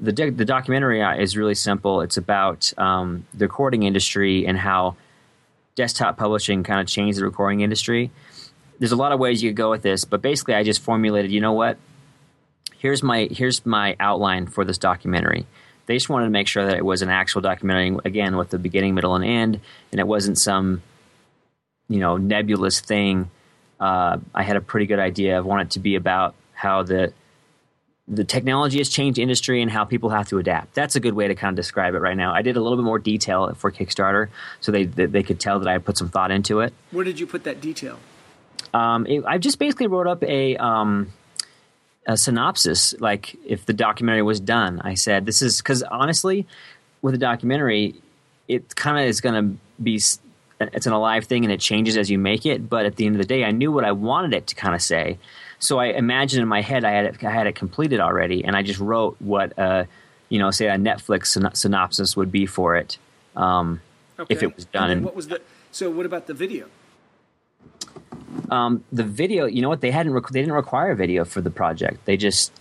the 0.00 0.10
the 0.10 0.44
documentary 0.44 1.00
uh, 1.00 1.14
is 1.14 1.36
really 1.36 1.54
simple. 1.54 2.00
It's 2.00 2.16
about 2.16 2.72
um, 2.76 3.24
the 3.32 3.44
recording 3.44 3.84
industry 3.84 4.44
and 4.44 4.58
how 4.58 4.96
desktop 5.76 6.16
publishing 6.16 6.64
kind 6.64 6.80
of 6.80 6.88
changed 6.88 7.20
the 7.20 7.24
recording 7.24 7.60
industry. 7.60 8.10
There's 8.80 8.90
a 8.90 8.96
lot 8.96 9.12
of 9.12 9.20
ways 9.20 9.40
you 9.40 9.50
could 9.50 9.56
go 9.56 9.70
with 9.70 9.82
this, 9.82 10.04
but 10.04 10.20
basically, 10.20 10.54
I 10.54 10.64
just 10.64 10.82
formulated. 10.82 11.30
You 11.30 11.40
know 11.40 11.52
what? 11.52 11.76
Here's 12.76 13.04
my 13.04 13.28
here's 13.30 13.64
my 13.64 13.94
outline 14.00 14.48
for 14.48 14.64
this 14.64 14.78
documentary. 14.78 15.46
They 15.86 15.94
just 15.94 16.08
wanted 16.08 16.26
to 16.26 16.30
make 16.30 16.48
sure 16.48 16.66
that 16.66 16.76
it 16.76 16.84
was 16.84 17.02
an 17.02 17.10
actual 17.10 17.40
documentary, 17.40 17.98
again 18.04 18.36
with 18.36 18.50
the 18.50 18.58
beginning, 18.58 18.94
middle, 18.94 19.14
and 19.14 19.24
end, 19.24 19.60
and 19.92 20.00
it 20.00 20.06
wasn't 20.06 20.38
some 20.38 20.82
you 21.88 22.00
know 22.00 22.16
nebulous 22.16 22.80
thing. 22.80 23.30
Uh, 23.78 24.18
I 24.34 24.42
had 24.42 24.56
a 24.56 24.60
pretty 24.60 24.86
good 24.86 24.98
idea 24.98 25.38
of 25.38 25.44
wanted 25.44 25.66
it 25.66 25.70
to 25.72 25.80
be 25.80 25.94
about 25.96 26.34
how 26.54 26.82
the 26.82 27.12
the 28.06 28.24
technology 28.24 28.78
has 28.78 28.88
changed 28.88 29.18
industry 29.18 29.62
and 29.62 29.70
how 29.70 29.84
people 29.84 30.10
have 30.10 30.28
to 30.28 30.38
adapt. 30.38 30.74
That's 30.74 30.94
a 30.94 31.00
good 31.00 31.14
way 31.14 31.28
to 31.28 31.34
kind 31.34 31.52
of 31.52 31.56
describe 31.56 31.94
it 31.94 32.00
right 32.00 32.16
now. 32.16 32.34
I 32.34 32.42
did 32.42 32.56
a 32.56 32.60
little 32.60 32.76
bit 32.76 32.84
more 32.84 32.98
detail 32.98 33.54
for 33.54 33.72
Kickstarter, 33.72 34.28
so 34.60 34.72
they 34.72 34.84
they 34.84 35.22
could 35.22 35.40
tell 35.40 35.58
that 35.58 35.68
I 35.68 35.78
put 35.78 35.98
some 35.98 36.08
thought 36.08 36.30
into 36.30 36.60
it. 36.60 36.72
Where 36.90 37.04
did 37.04 37.18
you 37.18 37.26
put 37.26 37.44
that 37.44 37.60
detail? 37.60 37.98
Um, 38.72 39.06
it, 39.06 39.24
I 39.24 39.38
just 39.38 39.58
basically 39.58 39.86
wrote 39.86 40.06
up 40.06 40.22
a 40.24 40.56
um, 40.56 41.12
a 42.06 42.16
synopsis, 42.16 42.94
like 43.00 43.36
if 43.46 43.66
the 43.66 43.72
documentary 43.72 44.22
was 44.22 44.40
done. 44.40 44.80
I 44.82 44.94
said 44.94 45.26
this 45.26 45.42
is 45.42 45.58
because 45.58 45.82
honestly, 45.82 46.46
with 47.02 47.14
a 47.14 47.18
documentary, 47.18 47.94
it 48.48 48.74
kind 48.76 48.98
of 48.98 49.04
is 49.04 49.20
going 49.20 49.34
to 49.34 49.82
be 49.82 50.00
it's 50.60 50.86
an 50.86 50.92
alive 50.92 51.24
thing 51.24 51.44
and 51.44 51.52
it 51.52 51.60
changes 51.60 51.96
as 51.96 52.10
you 52.10 52.18
make 52.18 52.46
it. 52.46 52.68
But 52.68 52.86
at 52.86 52.96
the 52.96 53.06
end 53.06 53.16
of 53.16 53.20
the 53.20 53.26
day, 53.26 53.44
I 53.44 53.50
knew 53.50 53.72
what 53.72 53.84
I 53.84 53.92
wanted 53.92 54.34
it 54.34 54.46
to 54.48 54.54
kind 54.54 54.74
of 54.74 54.82
say. 54.82 55.18
So 55.58 55.78
I 55.78 55.86
imagined 55.86 56.42
in 56.42 56.48
my 56.48 56.60
head 56.60 56.84
I 56.84 56.90
had 56.90 57.04
it, 57.06 57.24
I 57.24 57.30
had 57.30 57.46
it 57.46 57.54
completed 57.54 58.00
already, 58.00 58.44
and 58.44 58.54
I 58.54 58.62
just 58.62 58.80
wrote 58.80 59.16
what 59.18 59.58
uh, 59.58 59.84
you 60.28 60.38
know, 60.38 60.50
say 60.50 60.66
a 60.66 60.76
Netflix 60.76 61.56
synopsis 61.56 62.16
would 62.16 62.32
be 62.32 62.46
for 62.46 62.76
it 62.76 62.98
um, 63.36 63.80
okay. 64.18 64.34
if 64.34 64.42
it 64.42 64.54
was 64.56 64.64
done. 64.64 64.90
And 64.90 65.04
what 65.04 65.14
was 65.14 65.28
the? 65.28 65.40
So 65.70 65.90
what 65.90 66.06
about 66.06 66.26
the 66.26 66.34
video? 66.34 66.66
Um, 68.50 68.84
the 68.92 69.04
video, 69.04 69.46
you 69.46 69.62
know 69.62 69.68
what? 69.68 69.80
They 69.80 69.90
hadn't. 69.90 70.12
Rec- 70.12 70.28
they 70.28 70.40
didn't 70.40 70.54
require 70.54 70.92
a 70.92 70.96
video 70.96 71.24
for 71.24 71.40
the 71.40 71.50
project. 71.50 72.04
They 72.04 72.16
just 72.16 72.52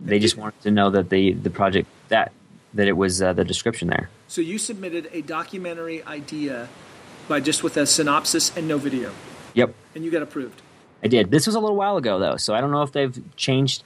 they 0.00 0.18
just 0.18 0.36
wanted 0.36 0.60
to 0.62 0.70
know 0.70 0.90
that 0.90 1.10
the 1.10 1.32
the 1.32 1.50
project 1.50 1.88
that 2.08 2.32
that 2.74 2.88
it 2.88 2.96
was 2.96 3.22
uh, 3.22 3.32
the 3.32 3.44
description 3.44 3.88
there. 3.88 4.10
So 4.28 4.40
you 4.40 4.58
submitted 4.58 5.08
a 5.12 5.22
documentary 5.22 6.02
idea 6.04 6.68
by 7.28 7.40
just 7.40 7.62
with 7.62 7.76
a 7.76 7.86
synopsis 7.86 8.56
and 8.56 8.66
no 8.66 8.78
video. 8.78 9.12
Yep. 9.54 9.74
And 9.94 10.04
you 10.04 10.10
got 10.10 10.22
approved. 10.22 10.62
I 11.02 11.08
did. 11.08 11.30
This 11.30 11.46
was 11.46 11.54
a 11.54 11.60
little 11.60 11.76
while 11.76 11.96
ago 11.96 12.18
though, 12.18 12.36
so 12.36 12.54
I 12.54 12.60
don't 12.60 12.70
know 12.70 12.82
if 12.82 12.92
they've 12.92 13.22
changed. 13.36 13.82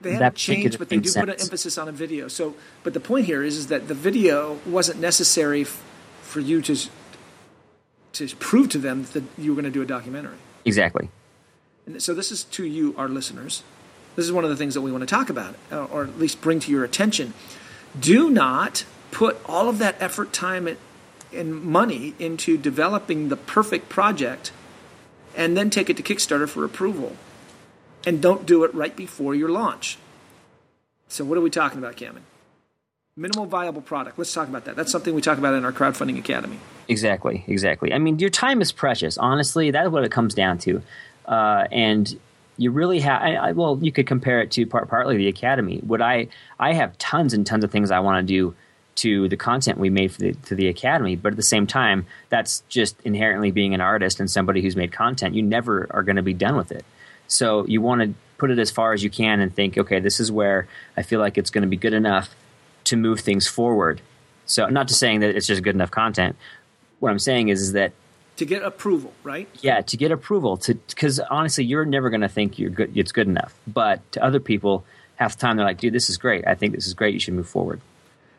They 0.00 0.12
haven't 0.12 0.34
changed, 0.36 0.78
but 0.78 0.88
they 0.88 0.98
do 0.98 1.08
sense. 1.08 1.24
put 1.24 1.34
an 1.34 1.40
emphasis 1.40 1.78
on 1.78 1.88
a 1.88 1.92
video. 1.92 2.28
So, 2.28 2.54
but 2.82 2.92
the 2.92 3.00
point 3.00 3.26
here 3.26 3.42
is, 3.42 3.56
is 3.56 3.68
that 3.68 3.88
the 3.88 3.94
video 3.94 4.58
wasn't 4.66 5.00
necessary 5.00 5.62
f- 5.62 5.82
for 6.20 6.40
you 6.40 6.60
to 6.62 6.76
to 8.14 8.36
prove 8.36 8.68
to 8.70 8.78
them 8.78 9.04
that 9.12 9.24
you 9.38 9.54
were 9.54 9.60
going 9.60 9.72
to 9.72 9.78
do 9.78 9.82
a 9.82 9.86
documentary. 9.86 10.36
Exactly. 10.66 11.08
And 11.86 12.02
so 12.02 12.12
this 12.12 12.32
is 12.32 12.44
to 12.44 12.64
you, 12.64 12.94
our 12.98 13.08
listeners. 13.08 13.62
This 14.16 14.24
is 14.24 14.32
one 14.32 14.44
of 14.44 14.50
the 14.50 14.56
things 14.56 14.74
that 14.74 14.80
we 14.80 14.90
want 14.90 15.02
to 15.02 15.06
talk 15.06 15.30
about, 15.30 15.54
uh, 15.70 15.84
or 15.84 16.04
at 16.04 16.18
least 16.18 16.40
bring 16.40 16.58
to 16.60 16.70
your 16.70 16.84
attention. 16.84 17.32
Do 17.98 18.28
not 18.28 18.84
put 19.12 19.38
all 19.46 19.68
of 19.68 19.78
that 19.78 19.96
effort, 20.00 20.32
time, 20.32 20.76
and 21.32 21.62
money 21.62 22.14
into 22.18 22.58
developing 22.58 23.28
the 23.28 23.36
perfect 23.36 23.88
project 23.88 24.52
and 25.36 25.56
then 25.56 25.70
take 25.70 25.88
it 25.88 25.96
to 25.98 26.02
Kickstarter 26.02 26.48
for 26.48 26.64
approval. 26.64 27.16
And 28.06 28.20
don't 28.20 28.46
do 28.46 28.64
it 28.64 28.74
right 28.74 28.96
before 28.96 29.34
your 29.34 29.48
launch. 29.48 29.98
So, 31.08 31.24
what 31.24 31.38
are 31.38 31.40
we 31.40 31.50
talking 31.50 31.78
about, 31.78 31.96
Cameron? 31.96 32.24
Minimal 33.18 33.46
viable 33.46 33.80
product. 33.80 34.18
Let's 34.18 34.34
talk 34.34 34.46
about 34.46 34.66
that. 34.66 34.76
That's 34.76 34.92
something 34.92 35.14
we 35.14 35.22
talk 35.22 35.38
about 35.38 35.54
in 35.54 35.64
our 35.64 35.72
crowdfunding 35.72 36.18
academy. 36.18 36.58
Exactly, 36.86 37.44
exactly. 37.46 37.94
I 37.94 37.98
mean, 37.98 38.18
your 38.18 38.28
time 38.28 38.60
is 38.60 38.72
precious. 38.72 39.16
Honestly, 39.16 39.70
that's 39.70 39.88
what 39.88 40.04
it 40.04 40.12
comes 40.12 40.34
down 40.34 40.58
to. 40.58 40.82
Uh, 41.24 41.66
and 41.72 42.20
you 42.58 42.70
really 42.70 43.00
have. 43.00 43.22
I, 43.22 43.52
well, 43.52 43.78
you 43.80 43.90
could 43.90 44.06
compare 44.06 44.42
it 44.42 44.50
to 44.50 44.66
part, 44.66 44.90
partly 44.90 45.16
the 45.16 45.28
academy. 45.28 45.80
Would 45.84 46.02
I? 46.02 46.28
I 46.60 46.74
have 46.74 46.98
tons 46.98 47.32
and 47.32 47.46
tons 47.46 47.64
of 47.64 47.70
things 47.70 47.90
I 47.90 48.00
want 48.00 48.26
to 48.26 48.30
do 48.30 48.54
to 48.96 49.30
the 49.30 49.36
content 49.38 49.78
we 49.78 49.88
made 49.88 50.12
for 50.12 50.20
the, 50.20 50.32
to 50.34 50.54
the 50.54 50.68
academy, 50.68 51.16
but 51.16 51.32
at 51.32 51.36
the 51.36 51.42
same 51.42 51.66
time, 51.66 52.04
that's 52.28 52.64
just 52.68 53.00
inherently 53.00 53.50
being 53.50 53.72
an 53.72 53.80
artist 53.80 54.20
and 54.20 54.30
somebody 54.30 54.60
who's 54.60 54.76
made 54.76 54.92
content. 54.92 55.34
You 55.34 55.42
never 55.42 55.86
are 55.88 56.02
going 56.02 56.16
to 56.16 56.22
be 56.22 56.34
done 56.34 56.54
with 56.54 56.70
it. 56.70 56.84
So 57.28 57.66
you 57.66 57.80
want 57.80 58.02
to 58.02 58.14
put 58.36 58.50
it 58.50 58.58
as 58.58 58.70
far 58.70 58.92
as 58.92 59.02
you 59.02 59.08
can 59.08 59.40
and 59.40 59.54
think, 59.54 59.78
okay, 59.78 60.00
this 60.00 60.20
is 60.20 60.30
where 60.30 60.68
I 60.98 61.02
feel 61.02 61.18
like 61.18 61.38
it's 61.38 61.48
going 61.48 61.62
to 61.62 61.68
be 61.68 61.78
good 61.78 61.94
enough 61.94 62.34
to 62.86 62.96
move 62.96 63.20
things 63.20 63.46
forward. 63.46 64.00
So, 64.46 64.66
not 64.66 64.88
to 64.88 64.94
saying 64.94 65.20
that 65.20 65.34
it's 65.34 65.46
just 65.46 65.62
good 65.62 65.74
enough 65.74 65.90
content. 65.90 66.36
What 67.00 67.10
I'm 67.10 67.18
saying 67.18 67.48
is, 67.48 67.60
is 67.60 67.72
that 67.72 67.92
to 68.36 68.44
get 68.44 68.62
approval, 68.62 69.12
right? 69.22 69.48
Yeah, 69.60 69.80
to 69.80 69.96
get 69.96 70.12
approval. 70.12 70.56
To 70.58 70.74
because 70.74 71.20
honestly, 71.20 71.64
you're 71.64 71.84
never 71.84 72.10
going 72.10 72.20
to 72.20 72.28
think 72.28 72.58
you're 72.58 72.70
good. 72.70 72.96
It's 72.96 73.12
good 73.12 73.26
enough. 73.26 73.54
But 73.66 74.00
to 74.12 74.22
other 74.22 74.40
people, 74.40 74.84
half 75.16 75.36
the 75.36 75.40
time 75.40 75.56
they're 75.56 75.66
like, 75.66 75.78
"Dude, 75.78 75.92
this 75.92 76.08
is 76.08 76.16
great. 76.16 76.46
I 76.46 76.54
think 76.54 76.74
this 76.74 76.86
is 76.86 76.94
great. 76.94 77.14
You 77.14 77.20
should 77.20 77.34
move 77.34 77.48
forward." 77.48 77.80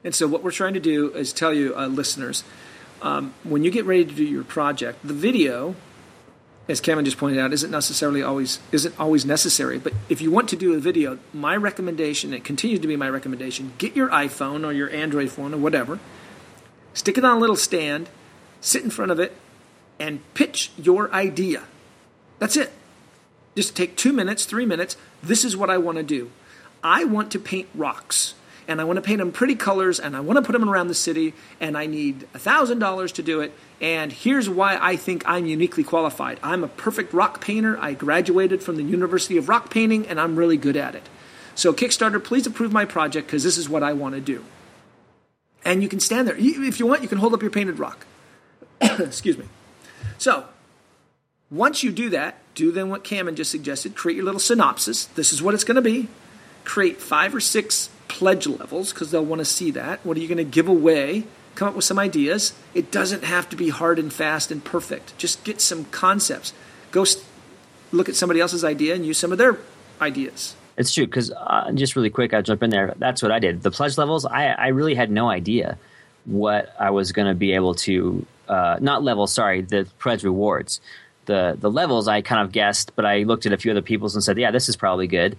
And 0.04 0.16
so, 0.16 0.28
what 0.28 0.44
we're 0.44 0.52
trying 0.52 0.74
to 0.76 0.80
do 0.80 1.14
is 1.14 1.34
tell 1.34 1.54
you, 1.54 1.76
uh, 1.76 1.88
listeners, 1.88 2.44
um, 3.02 3.34
when 3.44 3.64
you 3.64 3.72
get 3.72 3.86
ready 3.86 4.06
to 4.06 4.14
do 4.14 4.24
your 4.24 4.44
project, 4.44 5.00
the 5.06 5.14
video, 5.14 5.76
as 6.68 6.82
Kevin 6.82 7.06
just 7.06 7.18
pointed 7.18 7.40
out, 7.40 7.54
isn't 7.54 7.72
necessarily 7.72 8.22
always 8.22 8.60
isn't 8.72 9.00
always 9.00 9.26
necessary. 9.26 9.80
But 9.80 9.94
if 10.10 10.22
you 10.22 10.32
want 10.32 10.50
to 10.50 10.56
do 10.56 10.74
a 10.74 10.80
video, 10.80 11.20
my 11.34 11.56
recommendation, 11.56 12.34
it 12.34 12.44
continues 12.44 12.80
to 12.82 12.88
be 12.88 12.96
my 12.96 13.10
recommendation, 13.10 13.74
get 13.78 13.96
your 13.96 14.10
iPhone 14.10 14.66
or 14.66 14.74
your 14.74 14.90
Android 14.90 15.30
phone 15.30 15.54
or 15.54 15.58
whatever, 15.58 16.00
stick 16.94 17.18
it 17.18 17.24
on 17.24 17.38
a 17.38 17.40
little 17.40 17.56
stand, 17.56 18.10
sit 18.60 18.84
in 18.84 18.90
front 18.90 19.12
of 19.12 19.20
it, 19.20 19.36
and 20.00 20.22
pitch 20.34 20.72
your 20.78 21.12
idea. 21.14 21.64
That's 22.40 22.58
it. 22.58 22.72
Just 23.56 23.76
take 23.76 23.96
two 23.96 24.14
minutes, 24.14 24.46
three 24.46 24.66
minutes. 24.66 24.98
This 25.24 25.44
is 25.44 25.58
what 25.58 25.70
I 25.70 25.78
want 25.78 25.98
to 25.98 26.04
do. 26.04 26.30
I 26.84 27.06
want 27.06 27.32
to 27.32 27.40
paint 27.40 27.68
rocks 27.74 28.36
and 28.68 28.82
I 28.82 28.84
want 28.84 28.98
to 28.98 29.02
paint 29.02 29.20
them 29.20 29.32
pretty 29.32 29.56
colors 29.56 30.00
and 30.00 30.16
I 30.16 30.20
want 30.20 30.38
to 30.38 30.42
put 30.42 30.60
them 30.60 30.68
around 30.70 30.88
the 30.88 30.96
city 30.96 31.34
and 31.60 31.78
I 31.78 31.86
need 31.86 32.28
$1,000 32.34 33.12
to 33.14 33.24
do 33.24 33.42
it. 33.42 33.54
And 33.80 34.12
here's 34.12 34.50
why 34.50 34.78
I 34.82 34.96
think 34.96 35.24
I'm 35.26 35.46
uniquely 35.46 35.84
qualified. 35.84 36.40
I'm 36.44 36.64
a 36.64 36.68
perfect 36.68 37.14
rock 37.14 37.42
painter. 37.42 37.78
I 37.80 37.94
graduated 37.94 38.62
from 38.62 38.76
the 38.76 38.84
University 38.84 39.38
of 39.38 39.50
Rock 39.50 39.70
Painting 39.70 40.08
and 40.08 40.20
I'm 40.20 40.36
really 40.36 40.58
good 40.58 40.76
at 40.76 40.96
it. 40.96 41.08
So, 41.56 41.74
Kickstarter, 41.74 42.24
please 42.24 42.46
approve 42.46 42.72
my 42.72 42.86
project 42.86 43.28
because 43.28 43.44
this 43.44 43.58
is 43.58 43.68
what 43.68 43.82
I 43.82 43.94
want 43.94 44.16
to 44.16 44.22
do. 44.22 44.46
And 45.66 45.82
you 45.82 45.90
can 45.90 46.00
stand 46.00 46.28
there. 46.28 46.36
If 46.38 46.80
you 46.80 46.86
want, 46.86 47.02
you 47.02 47.08
can 47.08 47.18
hold 47.18 47.34
up 47.34 47.42
your 47.42 47.52
painted 47.52 47.80
rock. 47.80 48.06
Excuse 48.82 49.38
me. 49.38 49.46
So, 50.18 50.46
once 51.50 51.84
you 51.84 51.92
do 51.92 52.10
that, 52.12 52.38
do 52.54 52.72
then 52.72 52.90
what 52.90 53.04
Cameron 53.04 53.36
just 53.36 53.52
suggested 53.52 53.96
create 53.96 54.16
your 54.16 54.26
little 54.26 54.40
synopsis. 54.40 55.06
This 55.06 55.32
is 55.32 55.42
what 55.42 55.54
it's 55.54 55.64
going 55.64 55.76
to 55.76 55.82
be. 55.82 56.10
Create 56.64 57.00
five 57.02 57.34
or 57.34 57.40
six 57.40 57.90
pledge 58.18 58.48
levels 58.48 58.92
because 58.92 59.12
they'll 59.12 59.24
want 59.24 59.40
to 59.40 59.46
see 59.46 59.70
that. 59.72 60.04
What 60.04 60.18
are 60.18 60.20
you 60.20 60.28
going 60.28 60.40
to 60.40 60.44
give 60.44 60.68
away? 60.68 61.26
Come 61.54 61.68
up 61.68 61.76
with 61.76 61.86
some 61.86 62.00
ideas. 62.00 62.54
It 62.74 62.92
doesn't 62.92 63.24
have 63.24 63.48
to 63.50 63.56
be 63.56 63.70
hard 63.70 64.00
and 64.00 64.12
fast 64.12 64.52
and 64.52 64.64
perfect. 64.64 65.16
Just 65.20 65.44
get 65.44 65.62
some 65.62 65.86
concepts. 65.86 66.52
Go 66.90 67.04
st- 67.04 67.24
look 67.92 68.10
at 68.10 68.16
somebody 68.16 68.40
else's 68.40 68.64
idea 68.64 68.96
and 68.96 69.06
use 69.06 69.20
some 69.20 69.32
of 69.32 69.38
their 69.38 69.60
ideas. 70.02 70.56
It's 70.78 70.92
true 70.94 71.06
because 71.06 71.32
uh, 71.32 71.72
just 71.74 71.96
really 71.96 72.10
quick, 72.10 72.34
I'll 72.34 72.42
jump 72.42 72.64
in 72.64 72.72
there. 72.72 72.96
That's 72.98 73.22
what 73.22 73.32
I 73.32 73.38
did. 73.38 73.62
The 73.62 73.72
pledge 73.72 73.98
levels, 73.98 74.26
I, 74.26 74.48
I 74.48 74.68
really 74.70 74.96
had 74.96 75.12
no 75.12 75.30
idea 75.30 75.78
what 76.26 76.74
I 76.80 76.90
was 76.90 77.12
going 77.12 77.28
to 77.28 77.36
be 77.36 77.54
able 77.54 77.76
to, 77.76 78.26
uh, 78.48 78.78
not 78.82 79.04
levels, 79.04 79.32
sorry, 79.32 79.62
the 79.62 79.88
pledge 80.00 80.24
rewards. 80.24 80.82
The, 81.26 81.56
the 81.60 81.70
levels 81.70 82.08
I 82.08 82.22
kind 82.22 82.42
of 82.42 82.52
guessed, 82.52 82.96
but 82.96 83.06
I 83.06 83.24
looked 83.24 83.46
at 83.46 83.54
a 83.54 83.58
few 83.58 83.72
other 83.72 83.82
people's 83.82 84.16
and 84.16 84.24
said, 84.24 84.38
yeah, 84.38 84.52
this 84.52 84.70
is 84.70 84.76
probably 84.76 85.08
good. 85.08 85.38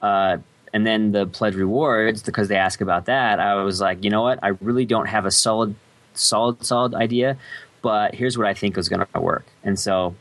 Uh, 0.00 0.38
and 0.72 0.86
then 0.86 1.12
the 1.12 1.26
pledge 1.26 1.54
rewards 1.54 2.22
because 2.22 2.48
they 2.48 2.56
ask 2.56 2.80
about 2.80 3.06
that 3.06 3.40
i 3.40 3.62
was 3.62 3.80
like 3.80 4.04
you 4.04 4.10
know 4.10 4.22
what? 4.22 4.38
I 4.42 4.48
really 4.60 4.84
don't 4.84 5.06
have 5.06 5.26
a 5.26 5.30
solid 5.30 5.74
solid 6.14 6.64
solid 6.64 6.94
idea 6.94 7.36
but 7.82 8.14
here's 8.14 8.36
what 8.36 8.46
i 8.46 8.54
think 8.54 8.76
is 8.76 8.88
going 8.88 9.06
to 9.14 9.20
work. 9.20 9.46
And 9.64 9.78
so 9.78 10.14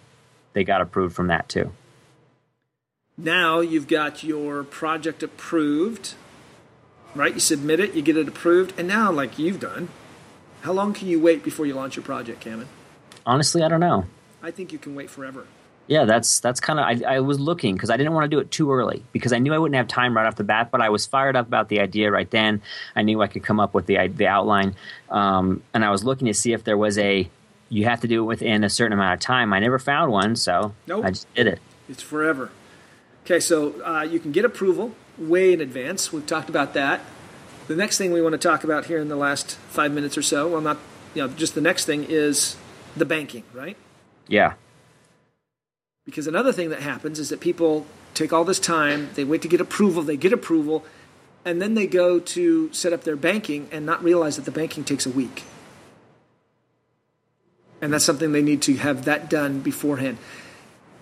they 0.54 0.64
got 0.64 0.82
approved 0.82 1.16
from 1.16 1.28
that 1.28 1.50
too. 1.50 1.72
Now 3.18 3.60
you've 3.60 3.88
got 3.88 4.24
your 4.24 4.64
project 4.64 5.24
approved 5.24 6.16
right? 7.16 7.34
You 7.34 7.40
submit 7.40 7.80
it 7.80 7.94
you 7.94 8.02
get 8.02 8.18
it 8.18 8.28
approved 8.28 8.78
and 8.80 8.88
now 8.88 9.12
like 9.12 9.38
you've 9.38 9.60
done. 9.60 9.90
How 10.62 10.74
long 10.74 10.94
can 10.94 11.08
you 11.08 11.20
wait 11.20 11.44
before 11.44 11.66
you 11.66 11.74
launch 11.74 11.96
your 11.96 12.04
project 12.04 12.42
Cameron? 12.42 12.70
honestly 13.26 13.62
i 13.62 13.68
don't 13.68 13.82
know. 13.82 14.06
I 14.42 14.52
think 14.52 14.72
you 14.72 14.80
can 14.80 14.96
wait 14.96 15.10
forever 15.10 15.46
yeah, 15.90 16.06
that's 16.06 16.40
that's 16.40 16.60
kind 16.60 16.80
of. 16.80 16.86
I, 16.86 17.16
I, 17.16 17.20
was 17.20 17.40
looking 17.40 17.74
because 17.74 17.90
I 17.90 17.98
didn't 17.98 18.14
want 18.14 18.26
to 18.26 18.30
do 18.30 18.40
it 18.40 18.52
too 18.52 18.72
early 18.72 19.04
because 19.12 19.34
I 19.34 19.40
knew 19.40 19.56
I 19.56 19.58
wouldn't 19.58 19.76
have 19.76 19.88
time 19.88 20.16
right 20.16 20.28
off 20.28 20.36
the 20.36 20.44
bat. 20.44 20.70
But 20.70 20.82
I 20.82 20.90
was 20.90 21.08
fired 21.08 21.36
up 21.36 21.48
about 21.48 21.68
the 21.68 21.80
idea 21.80 22.12
right 22.12 22.30
then. 22.30 22.62
I 22.96 23.02
knew 23.02 23.24
I 23.24 23.28
could 23.28 23.42
come 23.42 23.60
up 23.60 23.74
with 23.74 23.88
the 23.88 24.08
the 24.08 24.28
outline, 24.28 24.76
um, 25.10 25.64
and 25.74 25.84
I 25.84 25.90
was 25.90 26.04
looking 26.04 26.28
to 26.28 26.34
see 26.36 26.54
if 26.54 26.64
there 26.64 26.78
was 26.78 27.00
a. 27.00 27.28
You 27.70 27.86
have 27.86 28.02
to 28.02 28.08
do 28.08 28.22
it 28.22 28.28
within 28.28 28.64
a 28.64 28.70
certain 28.70 28.94
amount 28.94 29.16
of 29.16 29.20
time. 29.20 29.52
I 29.52 29.58
never 29.58 29.80
found 29.80 30.12
one, 30.12 30.36
so 30.36 30.76
nope. 30.86 31.06
I 31.06 31.10
just 31.10 31.34
did 31.34 31.48
it. 31.48 31.60
It's 31.90 32.04
forever. 32.04 32.52
Okay, 33.26 33.40
so 33.40 33.82
uh, 33.84 34.04
you 34.04 34.20
can 34.20 34.32
get 34.32 34.46
approval 34.46 34.94
way 35.18 35.54
in 35.54 35.60
advance. 35.60 36.14
We've 36.14 36.26
talked 36.26 36.50
about 36.50 36.76
that. 36.76 37.02
The 37.68 37.76
next 37.76 37.98
thing 37.98 38.12
we 38.12 38.22
want 38.22 38.34
to 38.34 38.40
talk 38.40 38.64
about 38.64 38.86
here 38.86 39.00
in 39.00 39.08
the 39.08 39.16
last 39.16 39.56
five 39.70 39.92
minutes 39.92 40.18
or 40.18 40.22
so, 40.22 40.48
well, 40.50 40.62
not 40.62 40.78
you 41.16 41.24
know, 41.24 41.34
just 41.34 41.56
the 41.56 41.62
next 41.62 41.86
thing 41.86 42.06
is 42.08 42.58
the 42.96 43.06
banking, 43.06 43.44
right? 43.54 43.78
Yeah. 44.28 44.54
Because 46.10 46.26
another 46.26 46.52
thing 46.52 46.70
that 46.70 46.82
happens 46.82 47.20
is 47.20 47.30
that 47.30 47.40
people 47.40 47.86
take 48.16 48.34
all 48.34 48.44
this 48.44 48.60
time, 48.60 49.10
they 49.14 49.24
wait 49.24 49.44
to 49.44 49.48
get 49.48 49.62
approval, 49.62 50.02
they 50.02 50.18
get 50.18 50.34
approval, 50.34 50.84
and 51.46 51.62
then 51.62 51.76
they 51.76 51.86
go 51.86 52.20
to 52.20 52.74
set 52.74 52.94
up 52.94 53.04
their 53.04 53.16
banking 53.16 53.70
and 53.72 53.86
not 53.86 54.04
realize 54.04 54.36
that 54.36 54.46
the 54.46 54.52
banking 54.52 54.84
takes 54.84 55.06
a 55.06 55.12
week. 55.12 55.44
And 57.80 57.94
that's 57.94 58.04
something 58.04 58.32
they 58.32 58.42
need 58.42 58.64
to 58.64 58.76
have 58.78 59.06
that 59.06 59.30
done 59.30 59.60
beforehand. 59.62 60.18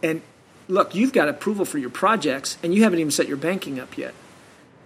And 0.04 0.22
look, 0.68 0.94
you've 0.94 1.14
got 1.14 1.30
approval 1.30 1.64
for 1.64 1.78
your 1.78 1.90
projects 1.90 2.58
and 2.62 2.76
you 2.76 2.84
haven't 2.84 3.00
even 3.00 3.12
set 3.12 3.30
your 3.30 3.38
banking 3.38 3.80
up 3.80 3.98
yet. 3.98 4.14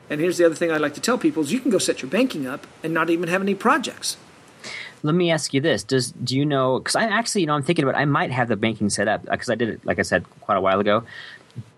And 0.07 0.21
here's 0.21 0.37
the 0.37 0.45
other 0.45 0.55
thing 0.55 0.71
I 0.71 0.77
like 0.77 0.93
to 0.93 1.01
tell 1.01 1.17
people 1.17 1.41
is 1.41 1.51
you 1.51 1.59
can 1.59 1.71
go 1.71 1.79
set 1.79 2.03
your 2.03 2.11
banking 2.11 2.45
up 2.45 2.67
and 2.83 2.93
not 2.93 3.09
even 3.09 3.27
have 3.27 3.41
any 3.41 3.55
projects 3.55 4.17
let 5.03 5.15
me 5.15 5.31
ask 5.31 5.53
you 5.53 5.61
this: 5.61 5.83
Does 5.83 6.11
do 6.11 6.37
you 6.37 6.45
know? 6.45 6.79
Because 6.79 6.95
I 6.95 7.03
actually, 7.03 7.41
you 7.41 7.47
know, 7.47 7.53
I'm 7.53 7.63
thinking 7.63 7.83
about. 7.83 7.95
I 7.95 8.05
might 8.05 8.31
have 8.31 8.47
the 8.47 8.55
banking 8.55 8.89
set 8.89 9.07
up 9.07 9.23
because 9.23 9.49
I 9.49 9.55
did 9.55 9.69
it, 9.69 9.85
like 9.85 9.99
I 9.99 10.03
said, 10.03 10.25
quite 10.41 10.57
a 10.57 10.61
while 10.61 10.79
ago. 10.79 11.03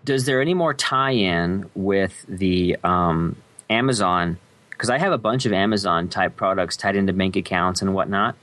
Does 0.05 0.25
there 0.25 0.41
any 0.41 0.53
more 0.53 0.73
tie-in 0.73 1.69
with 1.75 2.25
the 2.27 2.77
um, 2.83 3.37
Amazon? 3.69 4.37
Because 4.69 4.89
I 4.89 4.97
have 4.97 5.13
a 5.13 5.17
bunch 5.17 5.45
of 5.45 5.53
Amazon 5.53 6.09
type 6.09 6.35
products 6.35 6.75
tied 6.75 6.95
into 6.95 7.13
bank 7.13 7.35
accounts 7.35 7.81
and 7.81 7.93
whatnot. 7.93 8.35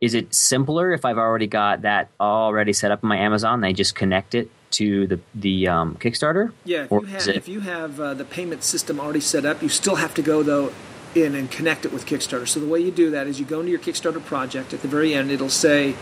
Is 0.00 0.14
it 0.14 0.34
simpler 0.34 0.92
if 0.92 1.04
I've 1.04 1.18
already 1.18 1.46
got 1.46 1.82
that 1.82 2.08
already 2.20 2.72
set 2.72 2.90
up 2.90 3.02
in 3.02 3.08
my 3.08 3.18
Amazon? 3.18 3.60
They 3.60 3.72
just 3.72 3.94
connect 3.94 4.34
it 4.34 4.50
to 4.72 5.06
the 5.06 5.20
the 5.34 5.68
um, 5.68 5.96
Kickstarter. 5.96 6.52
Yeah, 6.64 6.84
if 6.84 6.90
you 6.90 7.00
have, 7.00 7.28
it, 7.28 7.36
if 7.36 7.48
you 7.48 7.60
have 7.60 8.00
uh, 8.00 8.14
the 8.14 8.24
payment 8.24 8.62
system 8.62 9.00
already 9.00 9.20
set 9.20 9.44
up, 9.44 9.62
you 9.62 9.68
still 9.68 9.96
have 9.96 10.14
to 10.14 10.22
go 10.22 10.42
though 10.42 10.72
in 11.16 11.34
and 11.34 11.50
connect 11.50 11.84
it 11.84 11.92
with 11.92 12.06
Kickstarter. 12.06 12.46
So 12.46 12.60
the 12.60 12.66
way 12.66 12.80
you 12.80 12.90
do 12.90 13.10
that 13.10 13.26
is 13.26 13.40
you 13.40 13.46
go 13.46 13.60
into 13.60 13.70
your 13.70 13.80
Kickstarter 13.80 14.24
project. 14.24 14.74
At 14.74 14.82
the 14.82 14.88
very 14.88 15.14
end, 15.14 15.30
it'll 15.30 15.48
say, 15.48 15.94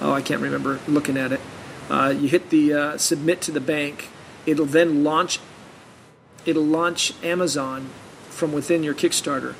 "Oh, 0.00 0.12
I 0.12 0.22
can't 0.22 0.40
remember 0.40 0.80
looking 0.88 1.16
at 1.16 1.32
it." 1.32 1.40
Uh, 1.88 2.14
you 2.16 2.28
hit 2.28 2.50
the 2.50 2.72
uh, 2.72 2.98
submit 2.98 3.40
to 3.42 3.50
the 3.50 3.60
bank. 3.60 4.08
It'll 4.46 4.66
then 4.66 5.04
launch. 5.04 5.38
It'll 6.44 6.64
launch 6.64 7.14
Amazon 7.22 7.88
from 8.28 8.52
within 8.52 8.82
your 8.82 8.94
Kickstarter, 8.94 9.54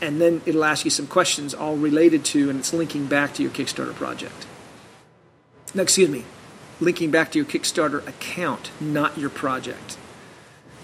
and 0.00 0.20
then 0.20 0.40
it'll 0.46 0.64
ask 0.64 0.84
you 0.84 0.90
some 0.90 1.06
questions 1.06 1.52
all 1.54 1.76
related 1.76 2.24
to, 2.26 2.48
and 2.48 2.58
it's 2.58 2.72
linking 2.72 3.06
back 3.06 3.34
to 3.34 3.42
your 3.42 3.52
Kickstarter 3.52 3.94
project. 3.94 4.46
Now, 5.74 5.82
excuse 5.82 6.08
me. 6.08 6.24
linking 6.82 7.10
back 7.10 7.30
to 7.32 7.38
your 7.38 7.46
Kickstarter 7.46 8.06
account, 8.06 8.70
not 8.80 9.16
your 9.16 9.30
project. 9.30 9.96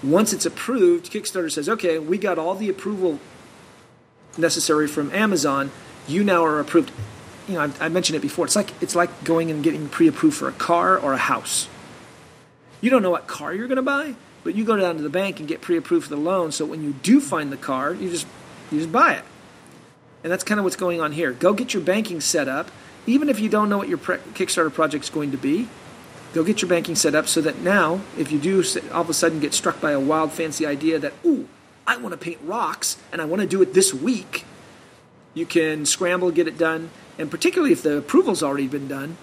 Once 0.02 0.32
it's 0.32 0.46
approved, 0.46 1.10
Kickstarter 1.10 1.50
says, 1.50 1.68
okay, 1.68 1.98
we 1.98 2.18
got 2.18 2.38
all 2.38 2.54
the 2.54 2.68
approval 2.68 3.18
necessary 4.36 4.86
from 4.86 5.12
Amazon. 5.12 5.70
You 6.06 6.22
now 6.22 6.44
are 6.44 6.60
approved. 6.60 6.92
You 7.48 7.54
know, 7.54 7.60
I, 7.62 7.86
I 7.86 7.88
mentioned 7.88 8.16
it 8.16 8.22
before. 8.22 8.44
It's 8.44 8.56
like 8.56 8.70
it's 8.80 8.94
like 8.94 9.24
going 9.24 9.50
and 9.50 9.62
getting 9.62 9.88
pre-approved 9.88 10.36
for 10.36 10.48
a 10.48 10.52
car 10.52 10.96
or 10.96 11.12
a 11.14 11.18
house. 11.18 11.68
You 12.80 12.90
don't 12.90 13.02
know 13.02 13.10
what 13.10 13.26
car 13.26 13.52
you're 13.52 13.66
going 13.66 13.76
to 13.76 13.82
buy, 13.82 14.14
but 14.44 14.54
you 14.54 14.64
go 14.64 14.76
down 14.76 14.96
to 14.96 15.02
the 15.02 15.10
bank 15.10 15.40
and 15.40 15.48
get 15.48 15.60
pre-approved 15.60 16.04
for 16.06 16.14
the 16.14 16.20
loan. 16.20 16.52
So 16.52 16.64
when 16.64 16.84
you 16.84 16.92
do 17.02 17.20
find 17.20 17.50
the 17.50 17.56
car, 17.56 17.92
you 17.92 18.10
just 18.10 18.26
you 18.70 18.78
just 18.78 18.92
buy 18.92 19.14
it. 19.14 19.24
And 20.22 20.32
that's 20.32 20.44
kind 20.44 20.60
of 20.60 20.64
what's 20.64 20.76
going 20.76 21.00
on 21.00 21.12
here. 21.12 21.32
Go 21.32 21.52
get 21.52 21.74
your 21.74 21.82
banking 21.82 22.20
set 22.20 22.48
up, 22.48 22.70
even 23.06 23.28
if 23.28 23.40
you 23.40 23.48
don't 23.48 23.68
know 23.68 23.78
what 23.78 23.88
your 23.88 23.98
pre- 23.98 24.18
Kickstarter 24.34 24.72
project 24.72 25.04
is 25.04 25.10
going 25.10 25.30
to 25.32 25.36
be. 25.36 25.68
Go 26.38 26.44
get 26.44 26.62
your 26.62 26.68
banking 26.68 26.94
set 26.94 27.16
up 27.16 27.26
so 27.26 27.40
that 27.40 27.62
now, 27.62 28.00
if 28.16 28.30
you 28.30 28.38
do 28.38 28.62
all 28.92 29.00
of 29.00 29.10
a 29.10 29.12
sudden 29.12 29.40
get 29.40 29.52
struck 29.52 29.80
by 29.80 29.90
a 29.90 29.98
wild, 29.98 30.30
fancy 30.30 30.64
idea 30.64 30.96
that, 31.00 31.12
ooh, 31.26 31.48
I 31.84 31.96
want 31.96 32.12
to 32.12 32.16
paint 32.16 32.38
rocks 32.44 32.96
and 33.10 33.20
I 33.20 33.24
want 33.24 33.42
to 33.42 33.48
do 33.48 33.60
it 33.60 33.74
this 33.74 33.92
week, 33.92 34.44
you 35.34 35.46
can 35.46 35.84
scramble, 35.84 36.30
get 36.30 36.46
it 36.46 36.56
done. 36.56 36.90
And 37.18 37.28
particularly 37.28 37.72
if 37.72 37.82
the 37.82 37.98
approval's 37.98 38.40
already 38.40 38.68
been 38.68 38.86
done, 38.86 39.16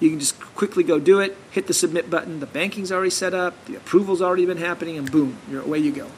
you 0.00 0.08
can 0.08 0.18
just 0.18 0.40
quickly 0.40 0.82
go 0.82 0.98
do 0.98 1.20
it, 1.20 1.36
hit 1.50 1.66
the 1.66 1.74
submit 1.74 2.08
button. 2.08 2.40
The 2.40 2.46
banking's 2.46 2.90
already 2.90 3.10
set 3.10 3.34
up, 3.34 3.66
the 3.66 3.76
approval's 3.76 4.22
already 4.22 4.46
been 4.46 4.56
happening, 4.56 4.96
and 4.96 5.12
boom, 5.12 5.36
you're 5.50 5.60
away 5.60 5.80
you 5.80 5.92
go. 5.92 6.10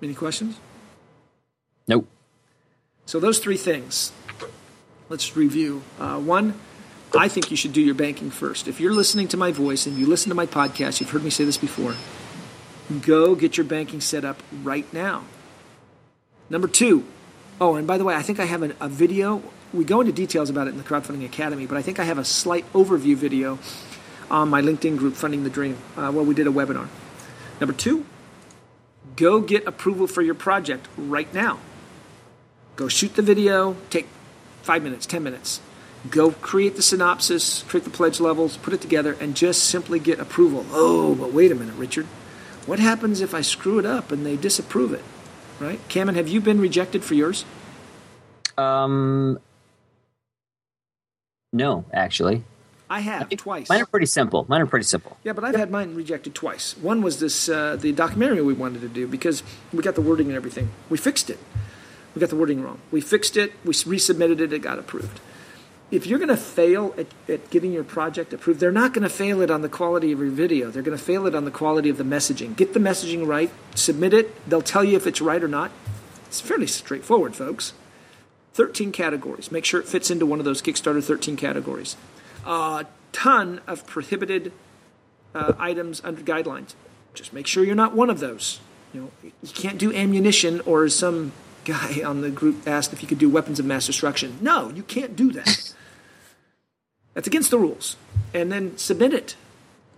Any 0.00 0.14
questions? 0.14 0.56
Nope. 1.88 2.06
So 3.06 3.18
those 3.18 3.40
three 3.40 3.56
things. 3.56 4.12
Let's 5.08 5.36
review. 5.36 5.82
Uh, 5.98 6.20
one, 6.20 6.54
I 7.16 7.28
think 7.28 7.50
you 7.50 7.56
should 7.56 7.72
do 7.72 7.80
your 7.80 7.94
banking 7.94 8.30
first. 8.30 8.68
If 8.68 8.80
you're 8.80 8.92
listening 8.92 9.28
to 9.28 9.36
my 9.36 9.50
voice 9.50 9.86
and 9.86 9.98
you 9.98 10.06
listen 10.06 10.28
to 10.28 10.34
my 10.34 10.46
podcast, 10.46 11.00
you've 11.00 11.10
heard 11.10 11.24
me 11.24 11.30
say 11.30 11.44
this 11.44 11.56
before. 11.56 11.96
Go 13.02 13.34
get 13.34 13.56
your 13.56 13.66
banking 13.66 14.00
set 14.00 14.24
up 14.24 14.42
right 14.62 14.90
now. 14.92 15.24
Number 16.48 16.68
two, 16.68 17.04
oh, 17.60 17.74
and 17.74 17.86
by 17.86 17.98
the 17.98 18.04
way, 18.04 18.14
I 18.14 18.22
think 18.22 18.40
I 18.40 18.44
have 18.44 18.62
an, 18.62 18.74
a 18.80 18.88
video. 18.88 19.42
We 19.72 19.84
go 19.84 20.00
into 20.00 20.12
details 20.12 20.50
about 20.50 20.66
it 20.66 20.70
in 20.70 20.78
the 20.78 20.84
Crowdfunding 20.84 21.24
Academy, 21.24 21.66
but 21.66 21.76
I 21.76 21.82
think 21.82 21.98
I 21.98 22.04
have 22.04 22.18
a 22.18 22.24
slight 22.24 22.70
overview 22.72 23.16
video 23.16 23.58
on 24.30 24.48
my 24.48 24.62
LinkedIn 24.62 24.96
group, 24.96 25.14
Funding 25.14 25.44
the 25.44 25.50
Dream, 25.50 25.78
uh, 25.96 26.10
where 26.12 26.24
we 26.24 26.34
did 26.34 26.46
a 26.46 26.50
webinar. 26.50 26.88
Number 27.60 27.72
two, 27.72 28.06
go 29.16 29.40
get 29.40 29.66
approval 29.66 30.06
for 30.06 30.22
your 30.22 30.34
project 30.34 30.88
right 30.96 31.32
now. 31.34 31.58
Go 32.76 32.88
shoot 32.88 33.14
the 33.14 33.22
video, 33.22 33.76
take 33.90 34.06
five 34.62 34.82
minutes, 34.82 35.06
10 35.06 35.22
minutes. 35.22 35.60
Go 36.08 36.30
create 36.30 36.76
the 36.76 36.82
synopsis, 36.82 37.62
create 37.64 37.84
the 37.84 37.90
pledge 37.90 38.20
levels, 38.20 38.56
put 38.56 38.72
it 38.72 38.80
together, 38.80 39.16
and 39.20 39.36
just 39.36 39.64
simply 39.64 39.98
get 39.98 40.18
approval. 40.18 40.64
Oh, 40.70 41.14
but 41.14 41.32
wait 41.32 41.52
a 41.52 41.54
minute, 41.54 41.74
Richard. 41.74 42.06
What 42.66 42.78
happens 42.78 43.20
if 43.20 43.34
I 43.34 43.42
screw 43.42 43.78
it 43.78 43.84
up 43.84 44.10
and 44.10 44.24
they 44.24 44.36
disapprove 44.36 44.92
it? 44.92 45.04
Right? 45.58 45.80
Cameron, 45.88 46.14
have 46.14 46.28
you 46.28 46.40
been 46.40 46.58
rejected 46.58 47.04
for 47.04 47.14
yours? 47.14 47.44
Um, 48.56 49.38
no, 51.52 51.84
actually. 51.92 52.44
I 52.88 53.00
have 53.00 53.28
twice. 53.30 53.68
Mine 53.68 53.82
are 53.82 53.86
pretty 53.86 54.06
simple. 54.06 54.46
Mine 54.48 54.62
are 54.62 54.66
pretty 54.66 54.84
simple. 54.84 55.16
Yeah, 55.22 55.32
but 55.32 55.44
I've 55.44 55.54
had 55.54 55.70
mine 55.70 55.94
rejected 55.94 56.34
twice. 56.34 56.76
One 56.78 57.02
was 57.02 57.20
this 57.20 57.48
uh, 57.48 57.76
the 57.76 57.92
documentary 57.92 58.42
we 58.42 58.52
wanted 58.52 58.80
to 58.80 58.88
do 58.88 59.06
because 59.06 59.44
we 59.72 59.82
got 59.82 59.94
the 59.94 60.00
wording 60.00 60.26
and 60.26 60.36
everything. 60.36 60.70
We 60.88 60.98
fixed 60.98 61.30
it. 61.30 61.38
We 62.14 62.20
got 62.20 62.30
the 62.30 62.36
wording 62.36 62.62
wrong. 62.62 62.80
We 62.90 63.00
fixed 63.00 63.36
it. 63.36 63.52
We 63.64 63.74
resubmitted 63.74 64.40
it. 64.40 64.52
It 64.52 64.58
got 64.60 64.78
approved. 64.80 65.20
If 65.90 66.06
you're 66.06 66.18
going 66.18 66.28
to 66.28 66.36
fail 66.36 66.94
at, 66.96 67.06
at 67.28 67.50
getting 67.50 67.72
your 67.72 67.82
project 67.82 68.32
approved, 68.32 68.60
they're 68.60 68.70
not 68.70 68.92
going 68.92 69.02
to 69.02 69.08
fail 69.08 69.40
it 69.40 69.50
on 69.50 69.62
the 69.62 69.68
quality 69.68 70.12
of 70.12 70.20
your 70.20 70.30
video. 70.30 70.70
They're 70.70 70.82
going 70.82 70.96
to 70.96 71.02
fail 71.02 71.26
it 71.26 71.34
on 71.34 71.44
the 71.44 71.50
quality 71.50 71.88
of 71.88 71.98
the 71.98 72.04
messaging. 72.04 72.54
Get 72.54 72.74
the 72.74 72.80
messaging 72.80 73.26
right. 73.26 73.50
Submit 73.74 74.14
it. 74.14 74.48
They'll 74.48 74.62
tell 74.62 74.84
you 74.84 74.96
if 74.96 75.06
it's 75.06 75.20
right 75.20 75.42
or 75.42 75.48
not. 75.48 75.72
It's 76.26 76.40
fairly 76.40 76.68
straightforward, 76.68 77.34
folks. 77.34 77.72
13 78.54 78.92
categories. 78.92 79.50
Make 79.50 79.64
sure 79.64 79.80
it 79.80 79.88
fits 79.88 80.10
into 80.10 80.26
one 80.26 80.38
of 80.38 80.44
those 80.44 80.62
Kickstarter 80.62 81.02
13 81.02 81.36
categories 81.36 81.96
a 82.46 82.86
ton 83.12 83.60
of 83.66 83.86
prohibited 83.86 84.52
uh, 85.34 85.52
items 85.58 86.00
under 86.04 86.22
guidelines. 86.22 86.74
Just 87.14 87.32
make 87.32 87.46
sure 87.46 87.64
you're 87.64 87.74
not 87.74 87.94
one 87.94 88.10
of 88.10 88.20
those. 88.20 88.60
You 88.92 89.02
know, 89.02 89.10
you 89.22 89.52
can't 89.52 89.78
do 89.78 89.92
ammunition, 89.92 90.60
or 90.62 90.88
some 90.88 91.32
guy 91.64 92.02
on 92.02 92.22
the 92.22 92.30
group 92.30 92.66
asked 92.66 92.92
if 92.92 93.02
you 93.02 93.08
could 93.08 93.18
do 93.18 93.28
weapons 93.28 93.60
of 93.60 93.66
mass 93.66 93.86
destruction. 93.86 94.38
No, 94.40 94.70
you 94.70 94.82
can't 94.82 95.14
do 95.14 95.32
that. 95.32 95.74
That's 97.14 97.26
against 97.26 97.50
the 97.50 97.58
rules. 97.58 97.96
And 98.32 98.50
then 98.50 98.76
submit 98.78 99.12
it. 99.12 99.36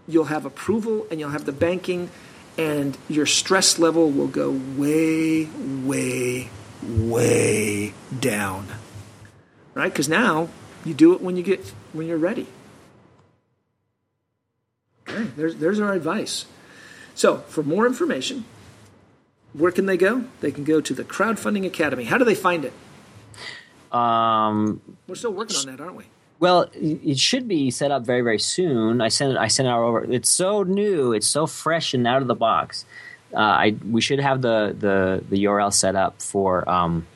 You'll 0.08 0.24
have 0.24 0.44
approval, 0.44 1.06
and 1.10 1.20
you'll 1.20 1.30
have 1.30 1.44
the 1.44 1.52
banking, 1.52 2.10
and 2.58 2.96
your 3.08 3.26
stress 3.26 3.78
level 3.78 4.10
will 4.10 4.26
go 4.26 4.50
way, 4.50 5.44
way, 5.44 6.50
way 6.82 7.94
down. 8.18 8.66
Right? 9.74 9.92
Because 9.92 10.08
now 10.08 10.48
you 10.84 10.94
do 10.94 11.14
it 11.14 11.20
when 11.20 11.36
you 11.36 11.42
get 11.42 11.72
when 11.92 12.06
you're 12.06 12.18
ready. 12.18 12.46
Okay, 15.08 15.30
there's 15.36 15.56
there's 15.56 15.80
our 15.80 15.92
advice. 15.92 16.46
So, 17.14 17.38
for 17.48 17.62
more 17.62 17.86
information, 17.86 18.44
where 19.52 19.70
can 19.70 19.86
they 19.86 19.96
go? 19.96 20.24
They 20.40 20.50
can 20.50 20.64
go 20.64 20.80
to 20.80 20.94
the 20.94 21.04
Crowdfunding 21.04 21.66
Academy. 21.66 22.04
How 22.04 22.18
do 22.18 22.24
they 22.24 22.34
find 22.34 22.64
it? 22.64 22.72
Um, 23.94 24.80
We're 25.06 25.14
still 25.14 25.32
working 25.32 25.56
on 25.56 25.66
that, 25.66 25.80
aren't 25.80 25.96
we? 25.96 26.04
Well, 26.42 26.68
it 26.74 27.20
should 27.20 27.46
be 27.46 27.70
set 27.70 27.92
up 27.92 28.04
very, 28.04 28.22
very 28.22 28.40
soon. 28.40 29.00
I 29.00 29.08
sent 29.08 29.30
it. 29.32 29.38
I 29.38 29.46
sent 29.46 29.68
it 29.68 29.72
over. 29.72 30.02
It's 30.02 30.28
so 30.28 30.64
new. 30.64 31.12
It's 31.12 31.28
so 31.28 31.46
fresh 31.46 31.94
and 31.94 32.04
out 32.04 32.20
of 32.20 32.26
the 32.26 32.34
box. 32.34 32.84
Uh, 33.32 33.38
I 33.38 33.76
we 33.88 34.00
should 34.00 34.18
have 34.18 34.42
the, 34.42 34.74
the 34.76 35.22
the 35.28 35.44
URL 35.44 35.72
set 35.72 35.94
up 35.94 36.20
for. 36.20 36.68
Um, 36.68 37.06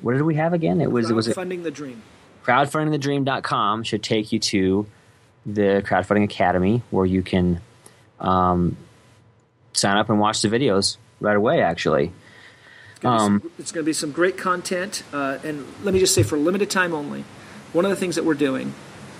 what 0.00 0.14
did 0.14 0.22
we 0.22 0.36
have 0.36 0.54
again? 0.54 0.80
It 0.80 0.90
was 0.90 1.10
it 1.10 1.14
was 1.14 1.28
funding 1.28 1.62
the 1.62 1.70
dream 1.70 2.02
crowdfundingthedream.com 2.44 3.82
should 3.82 4.02
take 4.02 4.32
you 4.32 4.38
to 4.38 4.86
the 5.46 5.82
crowdfunding 5.86 6.24
academy 6.24 6.82
where 6.90 7.06
you 7.06 7.22
can 7.22 7.60
um, 8.20 8.76
sign 9.72 9.96
up 9.96 10.08
and 10.10 10.20
watch 10.20 10.42
the 10.42 10.48
videos 10.48 10.96
right 11.20 11.36
away 11.36 11.62
actually 11.62 12.12
it's 13.58 13.72
going 13.72 13.82
to 13.82 13.86
be 13.86 13.92
some 13.92 14.12
great 14.12 14.36
content 14.36 15.02
uh, 15.12 15.38
and 15.44 15.66
let 15.82 15.94
me 15.94 16.00
just 16.00 16.14
say 16.14 16.22
for 16.22 16.36
limited 16.36 16.70
time 16.70 16.92
only 16.92 17.24
one 17.74 17.84
of 17.84 17.90
the 17.90 17.96
things 17.96 18.16
that 18.16 18.24
we're 18.24 18.34
doing 18.34 18.72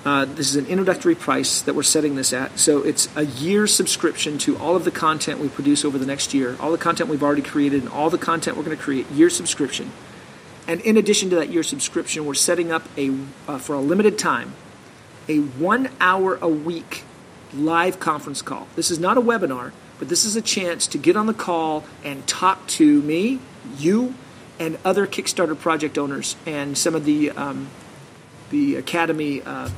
uh, 0.07 0.25
this 0.27 0.51
is 0.51 0.57
an 0.57 0.67
introductory 0.67 1.15
price 1.15 1.63
that 1.63 1.75
we're 1.75 1.83
setting 1.83 2.15
this 2.15 2.33
at 2.33 2.59
so 2.59 2.83
it's 2.83 3.15
a 3.17 3.27
year 3.27 3.67
subscription 3.67 4.39
to 4.39 4.57
all 4.57 4.77
of 4.77 4.85
the 4.85 4.91
content 4.91 5.39
we 5.39 5.49
produce 5.49 5.85
over 5.85 5.99
the 5.99 6.07
next 6.07 6.33
year 6.33 6.57
all 6.59 6.73
the 6.73 6.79
content 6.79 7.11
we've 7.11 7.23
already 7.23 7.43
created 7.43 7.83
and 7.83 7.91
all 7.91 8.09
the 8.09 8.19
content 8.19 8.57
we're 8.57 8.65
going 8.65 8.77
to 8.77 8.83
create 8.83 9.07
year 9.11 9.29
subscription 9.29 9.93
and 10.67 10.81
in 10.81 10.97
addition 10.97 11.31
to 11.31 11.37
that 11.37 11.51
year 11.51 11.63
subscription, 11.63 12.25
we're 12.25 12.35
setting 12.35 12.73
up 12.73 12.85
a 12.97 13.15
uh, 13.47 13.59
for 13.59 13.75
a 13.75 13.81
limited 13.81 14.19
time 14.19 14.55
a 15.29 15.39
one 15.39 15.89
hour 16.01 16.37
a 16.41 16.49
week 16.49 17.03
live 17.55 18.01
conference 18.01 18.43
call. 18.43 18.67
This 18.77 18.91
is 18.91 18.99
not 18.99 19.17
a 19.17 19.21
webinar, 19.21 19.73
but 19.99 20.09
this 20.09 20.25
is 20.25 20.37
a 20.37 20.43
chance 20.43 20.87
to 20.89 20.99
get 20.99 21.17
on 21.17 21.27
the 21.27 21.35
call 21.35 21.85
and 22.03 22.27
talk 22.27 22.67
to 22.69 23.01
me, 23.03 23.41
you, 23.79 24.15
and 24.59 24.79
other 24.85 25.07
Kickstarter 25.07 25.59
project 25.59 25.97
owners 25.97 26.37
and 26.47 26.77
some 26.77 26.95
of 26.95 27.05
the 27.05 27.31
um, 27.31 27.69
the 28.55 28.77
academy 28.77 29.43
uh, 29.43 29.69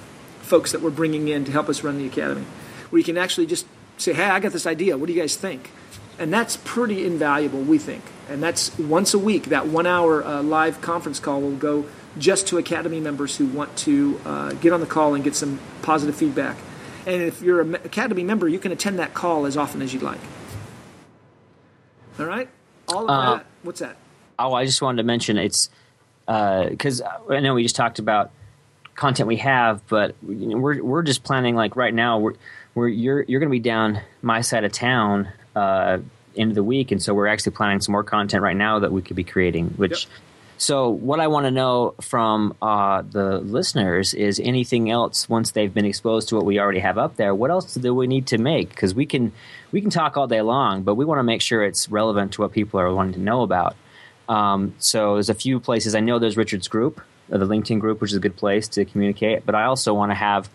folks 0.42 0.72
that 0.72 0.82
we're 0.82 0.90
bringing 0.90 1.28
in 1.28 1.44
to 1.46 1.52
help 1.52 1.68
us 1.68 1.82
run 1.82 1.98
the 1.98 2.06
academy. 2.06 2.44
Where 2.90 2.98
you 2.98 3.04
can 3.04 3.16
actually 3.16 3.46
just 3.46 3.66
say, 3.96 4.12
"Hey, 4.12 4.24
I 4.24 4.38
got 4.38 4.52
this 4.52 4.66
idea. 4.66 4.96
What 4.96 5.06
do 5.06 5.12
you 5.12 5.20
guys 5.20 5.36
think?" 5.36 5.70
And 6.18 6.32
that's 6.32 6.56
pretty 6.56 7.04
invaluable, 7.04 7.60
we 7.60 7.78
think 7.78 8.02
and 8.28 8.42
that's 8.42 8.76
once 8.78 9.14
a 9.14 9.18
week. 9.18 9.46
That 9.46 9.66
one 9.66 9.86
hour 9.86 10.24
uh, 10.24 10.42
live 10.42 10.80
conference 10.80 11.20
call 11.20 11.40
will 11.40 11.56
go 11.56 11.86
just 12.18 12.48
to 12.48 12.58
Academy 12.58 13.00
members 13.00 13.36
who 13.36 13.46
want 13.46 13.76
to 13.78 14.20
uh, 14.24 14.52
get 14.54 14.72
on 14.72 14.80
the 14.80 14.86
call 14.86 15.14
and 15.14 15.22
get 15.22 15.34
some 15.34 15.60
positive 15.82 16.16
feedback. 16.16 16.56
And 17.06 17.22
if 17.22 17.40
you're 17.40 17.60
an 17.60 17.76
Academy 17.76 18.24
member, 18.24 18.48
you 18.48 18.58
can 18.58 18.72
attend 18.72 18.98
that 18.98 19.14
call 19.14 19.46
as 19.46 19.56
often 19.56 19.80
as 19.82 19.94
you'd 19.94 20.02
like. 20.02 20.18
All 22.18 22.26
right? 22.26 22.48
All 22.88 23.04
of 23.04 23.10
uh, 23.10 23.34
that. 23.36 23.46
What's 23.62 23.80
that? 23.80 23.96
Oh, 24.38 24.54
I 24.54 24.64
just 24.64 24.82
wanted 24.82 24.98
to 24.98 25.02
mention 25.04 25.38
it's 25.38 25.70
because 26.26 27.00
uh, 27.00 27.18
I 27.30 27.40
know 27.40 27.54
we 27.54 27.62
just 27.62 27.76
talked 27.76 27.98
about 27.98 28.32
content 28.96 29.28
we 29.28 29.36
have, 29.36 29.86
but 29.88 30.16
you 30.26 30.46
know, 30.46 30.56
we're 30.56 30.82
we're 30.82 31.02
just 31.02 31.22
planning 31.22 31.54
like 31.54 31.76
right 31.76 31.94
now. 31.94 32.18
We're, 32.18 32.34
we're 32.74 32.88
you're 32.88 33.22
you're 33.22 33.40
going 33.40 33.50
to 33.50 33.54
be 33.54 33.60
down 33.60 34.00
my 34.22 34.40
side 34.40 34.64
of 34.64 34.72
town 34.72 35.28
uh, 35.54 35.98
end 36.34 36.50
of 36.50 36.54
the 36.54 36.64
week, 36.64 36.90
and 36.90 37.02
so 37.02 37.14
we're 37.14 37.28
actually 37.28 37.52
planning 37.52 37.80
some 37.80 37.92
more 37.92 38.04
content 38.04 38.42
right 38.42 38.56
now 38.56 38.80
that 38.80 38.92
we 38.92 39.02
could 39.02 39.16
be 39.16 39.24
creating. 39.24 39.68
Which, 39.70 40.04
yep. 40.04 40.12
so 40.56 40.88
what 40.90 41.20
I 41.20 41.28
want 41.28 41.44
to 41.44 41.50
know 41.50 41.94
from 42.00 42.56
uh, 42.60 43.02
the 43.02 43.38
listeners 43.38 44.14
is 44.14 44.40
anything 44.40 44.90
else 44.90 45.28
once 45.28 45.52
they've 45.52 45.72
been 45.72 45.86
exposed 45.86 46.30
to 46.30 46.36
what 46.36 46.44
we 46.44 46.58
already 46.58 46.80
have 46.80 46.98
up 46.98 47.16
there. 47.16 47.34
What 47.34 47.50
else 47.50 47.74
do 47.74 47.94
we 47.94 48.06
need 48.06 48.26
to 48.28 48.38
make? 48.38 48.70
Because 48.70 48.94
we 48.94 49.06
can 49.06 49.32
we 49.72 49.80
can 49.80 49.90
talk 49.90 50.16
all 50.16 50.26
day 50.26 50.40
long, 50.40 50.82
but 50.82 50.94
we 50.94 51.04
want 51.04 51.18
to 51.18 51.24
make 51.24 51.42
sure 51.42 51.62
it's 51.62 51.90
relevant 51.90 52.32
to 52.32 52.40
what 52.40 52.52
people 52.52 52.80
are 52.80 52.92
wanting 52.92 53.14
to 53.14 53.20
know 53.20 53.42
about. 53.42 53.76
Um, 54.28 54.74
so 54.78 55.14
there's 55.14 55.30
a 55.30 55.34
few 55.34 55.60
places 55.60 55.94
I 55.94 56.00
know. 56.00 56.18
There's 56.18 56.36
Richard's 56.36 56.66
group. 56.66 57.00
The 57.28 57.46
LinkedIn 57.46 57.80
group, 57.80 58.00
which 58.00 58.10
is 58.10 58.16
a 58.16 58.20
good 58.20 58.36
place 58.36 58.68
to 58.68 58.84
communicate. 58.84 59.44
But 59.44 59.54
I 59.54 59.64
also 59.64 59.94
want 59.94 60.10
to 60.10 60.14
have 60.14 60.48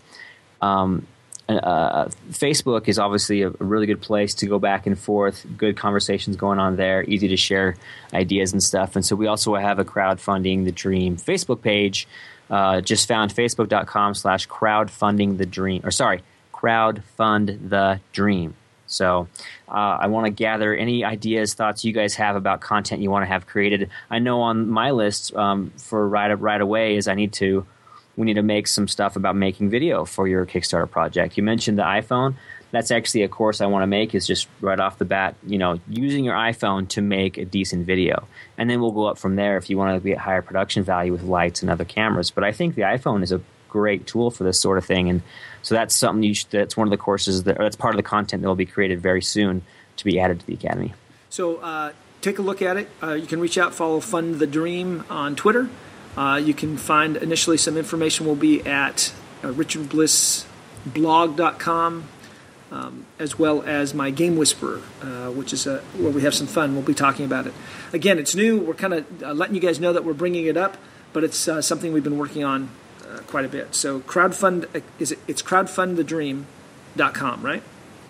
um, 0.62 1.08
uh, 1.50 2.06
Facebook 2.30 2.88
is 2.88 3.00
obviously 3.00 3.42
a, 3.42 3.50
really 3.50 3.86
good 3.86 4.02
place 4.02 4.34
to 4.36 4.46
go 4.46 4.60
back 4.60 4.88
and 4.88 4.98
forth. 4.98 5.46
Good 5.58 5.78
conversations 5.78 6.36
going 6.36 6.60
on 6.60 6.76
there. 6.76 7.04
Easy 7.04 7.28
to 7.30 7.38
share 7.38 7.76
ideas 8.14 8.54
and 8.54 8.62
stuff. 8.62 8.96
And 8.96 9.06
so 9.06 9.16
we 9.16 9.28
also 9.28 9.56
have 9.56 9.80
a 9.80 9.86
crowdfunding 9.86 10.66
the 10.66 10.72
dream 10.72 11.18
Facebook 11.18 11.62
page. 11.62 12.08
Uh, 12.50 12.82
just 12.82 13.08
found 13.08 13.34
facebook.com 13.34 14.14
slash 14.14 14.48
crowdfunding 14.48 15.38
the 15.38 15.46
dream. 15.46 15.82
Or 15.86 15.92
sorry, 15.92 16.22
crowdfund 16.54 17.70
the 17.70 18.02
dream. 18.12 18.56
So 18.92 19.28
uh, 19.68 19.98
I 20.02 20.08
want 20.08 20.26
to 20.26 20.32
gather 20.32 20.76
any 20.76 21.04
ideas, 21.04 21.54
thoughts 21.54 21.84
you 21.84 21.94
guys 21.94 22.16
have 22.16 22.36
about 22.36 22.62
content 22.62 23.02
you 23.02 23.10
want 23.10 23.24
to 23.24 23.28
have 23.28 23.48
created. 23.48 23.90
I 24.10 24.20
know 24.20 24.42
on 24.42 24.70
my 24.70 24.92
list 24.92 25.34
um, 25.36 25.72
for 25.78 26.08
right 26.08 26.32
right 26.34 26.62
away 26.62 26.96
is 26.96 27.08
I 27.08 27.16
need 27.16 27.34
to 27.34 27.66
we 28.18 28.26
need 28.26 28.34
to 28.36 28.44
make 28.44 28.68
some 28.68 28.88
stuff 28.88 29.16
about 29.16 29.36
making 29.36 29.70
video 29.70 30.06
for 30.06 30.28
your 30.28 30.46
Kickstarter 30.46 30.90
project. 30.90 31.38
You 31.38 31.44
mentioned 31.44 31.78
the 31.78 31.84
iPhone. 31.84 32.36
That's 32.72 32.92
actually 32.92 33.24
a 33.24 33.28
course 33.28 33.62
I 33.62 33.66
want 33.66 33.84
to 33.84 33.88
make 33.88 34.16
is 34.16 34.28
just 34.28 34.48
right 34.62 34.80
off 34.80 34.98
the 34.98 35.06
bat, 35.06 35.36
you 35.46 35.58
know, 35.58 35.80
using 35.90 36.24
your 36.24 36.36
iPhone 36.36 36.88
to 36.90 37.02
make 37.02 37.38
a 37.38 37.46
decent 37.46 37.86
video. 37.86 38.28
And 38.58 38.70
then 38.70 38.80
we'll 38.80 38.92
go 38.92 39.06
up 39.06 39.18
from 39.18 39.36
there 39.36 39.58
if 39.58 39.70
you 39.70 39.78
want 39.78 40.02
to 40.02 40.10
get 40.10 40.18
higher 40.18 40.42
production 40.42 40.84
value 40.84 41.12
with 41.12 41.24
lights 41.24 41.62
and 41.62 41.70
other 41.70 41.84
cameras. 41.84 42.32
But 42.32 42.44
I 42.44 42.52
think 42.52 42.76
the 42.76 42.84
iPhone 42.84 43.24
is 43.24 43.32
a 43.32 43.42
great 43.72 44.06
tool 44.06 44.30
for 44.30 44.44
this 44.44 44.60
sort 44.60 44.78
of 44.78 44.86
thing. 44.86 45.10
And 45.10 45.24
so 45.64 45.74
that's 45.74 45.96
something 45.96 46.22
you 46.22 46.36
should, 46.36 46.52
that's 46.52 46.78
one 46.78 46.88
of 46.88 46.92
the 46.92 46.98
courses 46.98 47.42
that, 47.44 47.58
that's 47.58 47.76
part 47.76 47.96
of 47.96 47.98
the 47.98 48.04
content 48.04 48.44
that 48.44 48.48
will 48.48 48.56
be 48.56 48.68
created 48.68 49.02
very 49.02 49.24
soon 49.24 49.64
to 49.98 50.06
be 50.06 50.20
added 50.20 50.40
to 50.42 50.46
the 50.46 50.54
Academy. 50.54 50.94
So 51.30 51.56
uh, 51.58 51.94
take 52.22 52.38
a 52.38 52.42
look 52.42 52.62
at 52.62 52.78
it. 52.78 52.88
Uh, 53.02 53.14
you 53.14 53.26
can 53.26 53.40
reach 53.40 53.58
out, 53.58 53.74
follow 53.74 54.00
Fund 54.00 54.38
the 54.40 54.46
Dream 54.46 55.04
on 55.10 55.36
Twitter. 55.36 55.68
Uh, 56.16 56.40
you 56.44 56.54
can 56.54 56.78
find 56.78 57.18
initially 57.18 57.58
some 57.58 57.78
information 57.78 58.28
will 58.28 58.36
be 58.36 58.64
at 58.66 59.12
uh, 59.44 59.48
richardblissblog.com 59.48 62.04
um, 62.72 63.06
as 63.20 63.38
well 63.38 63.62
as 63.64 63.94
my 63.94 64.12
Game 64.12 64.38
Whisperer, 64.38 64.82
uh, 65.02 65.30
which 65.30 65.54
is 65.54 65.66
where 65.66 66.12
we 66.12 66.22
have 66.22 66.34
some 66.34 66.48
fun. 66.48 66.74
We'll 66.74 66.84
be 66.84 66.94
talking 66.94 67.26
about 67.26 67.48
it. 67.48 67.54
Again, 67.94 68.18
it's 68.18 68.34
new. 68.34 68.60
We're 68.60 68.74
kind 68.74 68.94
of 68.94 69.24
uh, 69.24 69.34
letting 69.34 69.56
you 69.56 69.62
guys 69.62 69.80
know 69.80 69.94
that 69.94 70.06
we're 70.06 70.14
bringing 70.14 70.46
it 70.46 70.56
up, 70.56 70.78
but 71.12 71.24
it's 71.24 71.48
uh, 71.48 71.62
something 71.62 71.92
we've 71.92 72.04
been 72.04 72.18
working 72.18 72.44
on 72.44 72.70
uh, 73.12 73.20
quite 73.28 73.46
a 73.46 73.50
bit. 73.50 73.76
So 73.76 74.00
crowdfund 74.02 74.82
is 75.00 75.12
it? 75.12 75.20
It's 75.28 75.42
crowdfundthedream.com, 75.42 77.44
right? 77.44 77.64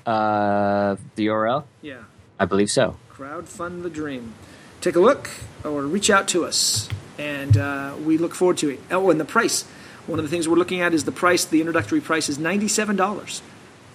Uh, 0.06 0.96
the 1.16 1.28
URL. 1.28 1.66
Yeah, 1.82 2.04
I 2.40 2.46
believe 2.46 2.72
so. 2.72 2.98
Crowdfund 3.12 3.84
the 3.84 3.90
dream. 3.90 4.34
Take 4.80 4.96
a 4.96 5.00
look 5.00 5.30
or 5.64 5.84
reach 5.84 6.10
out 6.10 6.28
to 6.30 6.46
us 6.46 6.90
and 7.18 7.58
uh, 7.58 7.96
we 8.04 8.18
look 8.18 8.34
forward 8.34 8.58
to 8.58 8.70
it. 8.70 8.80
Oh, 8.90 9.12
and 9.12 9.20
the 9.20 9.26
price. 9.26 9.64
One 10.08 10.18
of 10.18 10.26
the 10.26 10.30
things 10.30 10.48
we're 10.48 10.56
looking 10.56 10.82
at 10.82 10.94
is 10.94 11.04
the 11.04 11.12
price. 11.12 11.46
The 11.46 11.62
introductory 11.62 12.02
price 12.02 12.30
is 12.30 12.40
ninety-seven 12.40 12.96
dollars. 12.96 13.42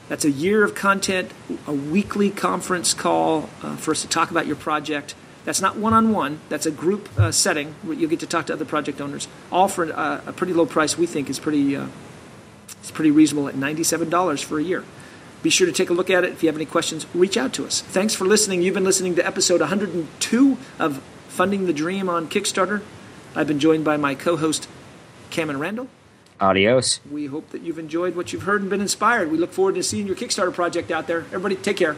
That's 0.08 0.24
a 0.24 0.30
year 0.30 0.62
of 0.62 0.76
content, 0.76 1.32
a 1.66 1.72
weekly 1.72 2.30
conference 2.30 2.94
call 2.94 3.50
uh, 3.62 3.74
for 3.74 3.90
us 3.90 4.02
to 4.02 4.08
talk 4.08 4.30
about 4.30 4.46
your 4.46 4.54
project. 4.54 5.16
That's 5.46 5.62
not 5.62 5.76
one-on-one. 5.76 6.40
That's 6.48 6.66
a 6.66 6.72
group 6.72 7.08
uh, 7.16 7.30
setting 7.30 7.76
where 7.82 7.96
you'll 7.96 8.10
get 8.10 8.18
to 8.20 8.26
talk 8.26 8.46
to 8.46 8.52
other 8.52 8.64
project 8.64 9.00
owners. 9.00 9.28
All 9.50 9.68
for 9.68 9.90
uh, 9.90 10.20
a 10.26 10.32
pretty 10.32 10.52
low 10.52 10.66
price. 10.66 10.98
We 10.98 11.06
think 11.06 11.30
is 11.30 11.38
pretty. 11.38 11.76
Uh, 11.76 11.86
it's 12.80 12.90
pretty 12.90 13.12
reasonable 13.12 13.48
at 13.48 13.54
ninety-seven 13.54 14.10
dollars 14.10 14.42
for 14.42 14.58
a 14.58 14.62
year. 14.62 14.84
Be 15.42 15.50
sure 15.50 15.66
to 15.66 15.72
take 15.72 15.88
a 15.88 15.92
look 15.92 16.10
at 16.10 16.24
it. 16.24 16.32
If 16.32 16.42
you 16.42 16.48
have 16.48 16.56
any 16.56 16.66
questions, 16.66 17.06
reach 17.14 17.36
out 17.36 17.52
to 17.54 17.64
us. 17.64 17.80
Thanks 17.80 18.12
for 18.12 18.24
listening. 18.24 18.62
You've 18.62 18.74
been 18.74 18.84
listening 18.84 19.14
to 19.14 19.24
episode 19.24 19.60
102 19.60 20.58
of 20.80 21.00
Funding 21.28 21.66
the 21.66 21.72
Dream 21.72 22.08
on 22.08 22.28
Kickstarter. 22.28 22.82
I've 23.36 23.46
been 23.46 23.60
joined 23.60 23.84
by 23.84 23.96
my 23.96 24.16
co 24.16 24.36
host, 24.36 24.68
Cameron 25.30 25.60
Randall. 25.60 25.88
Adios. 26.40 27.00
We 27.08 27.26
hope 27.26 27.50
that 27.50 27.62
you've 27.62 27.78
enjoyed 27.78 28.16
what 28.16 28.32
you've 28.32 28.42
heard 28.42 28.62
and 28.62 28.68
been 28.68 28.80
inspired. 28.80 29.30
We 29.30 29.38
look 29.38 29.52
forward 29.52 29.76
to 29.76 29.82
seeing 29.84 30.08
your 30.08 30.16
Kickstarter 30.16 30.52
project 30.52 30.90
out 30.90 31.06
there. 31.06 31.20
Everybody, 31.20 31.54
take 31.54 31.76
care. 31.76 31.96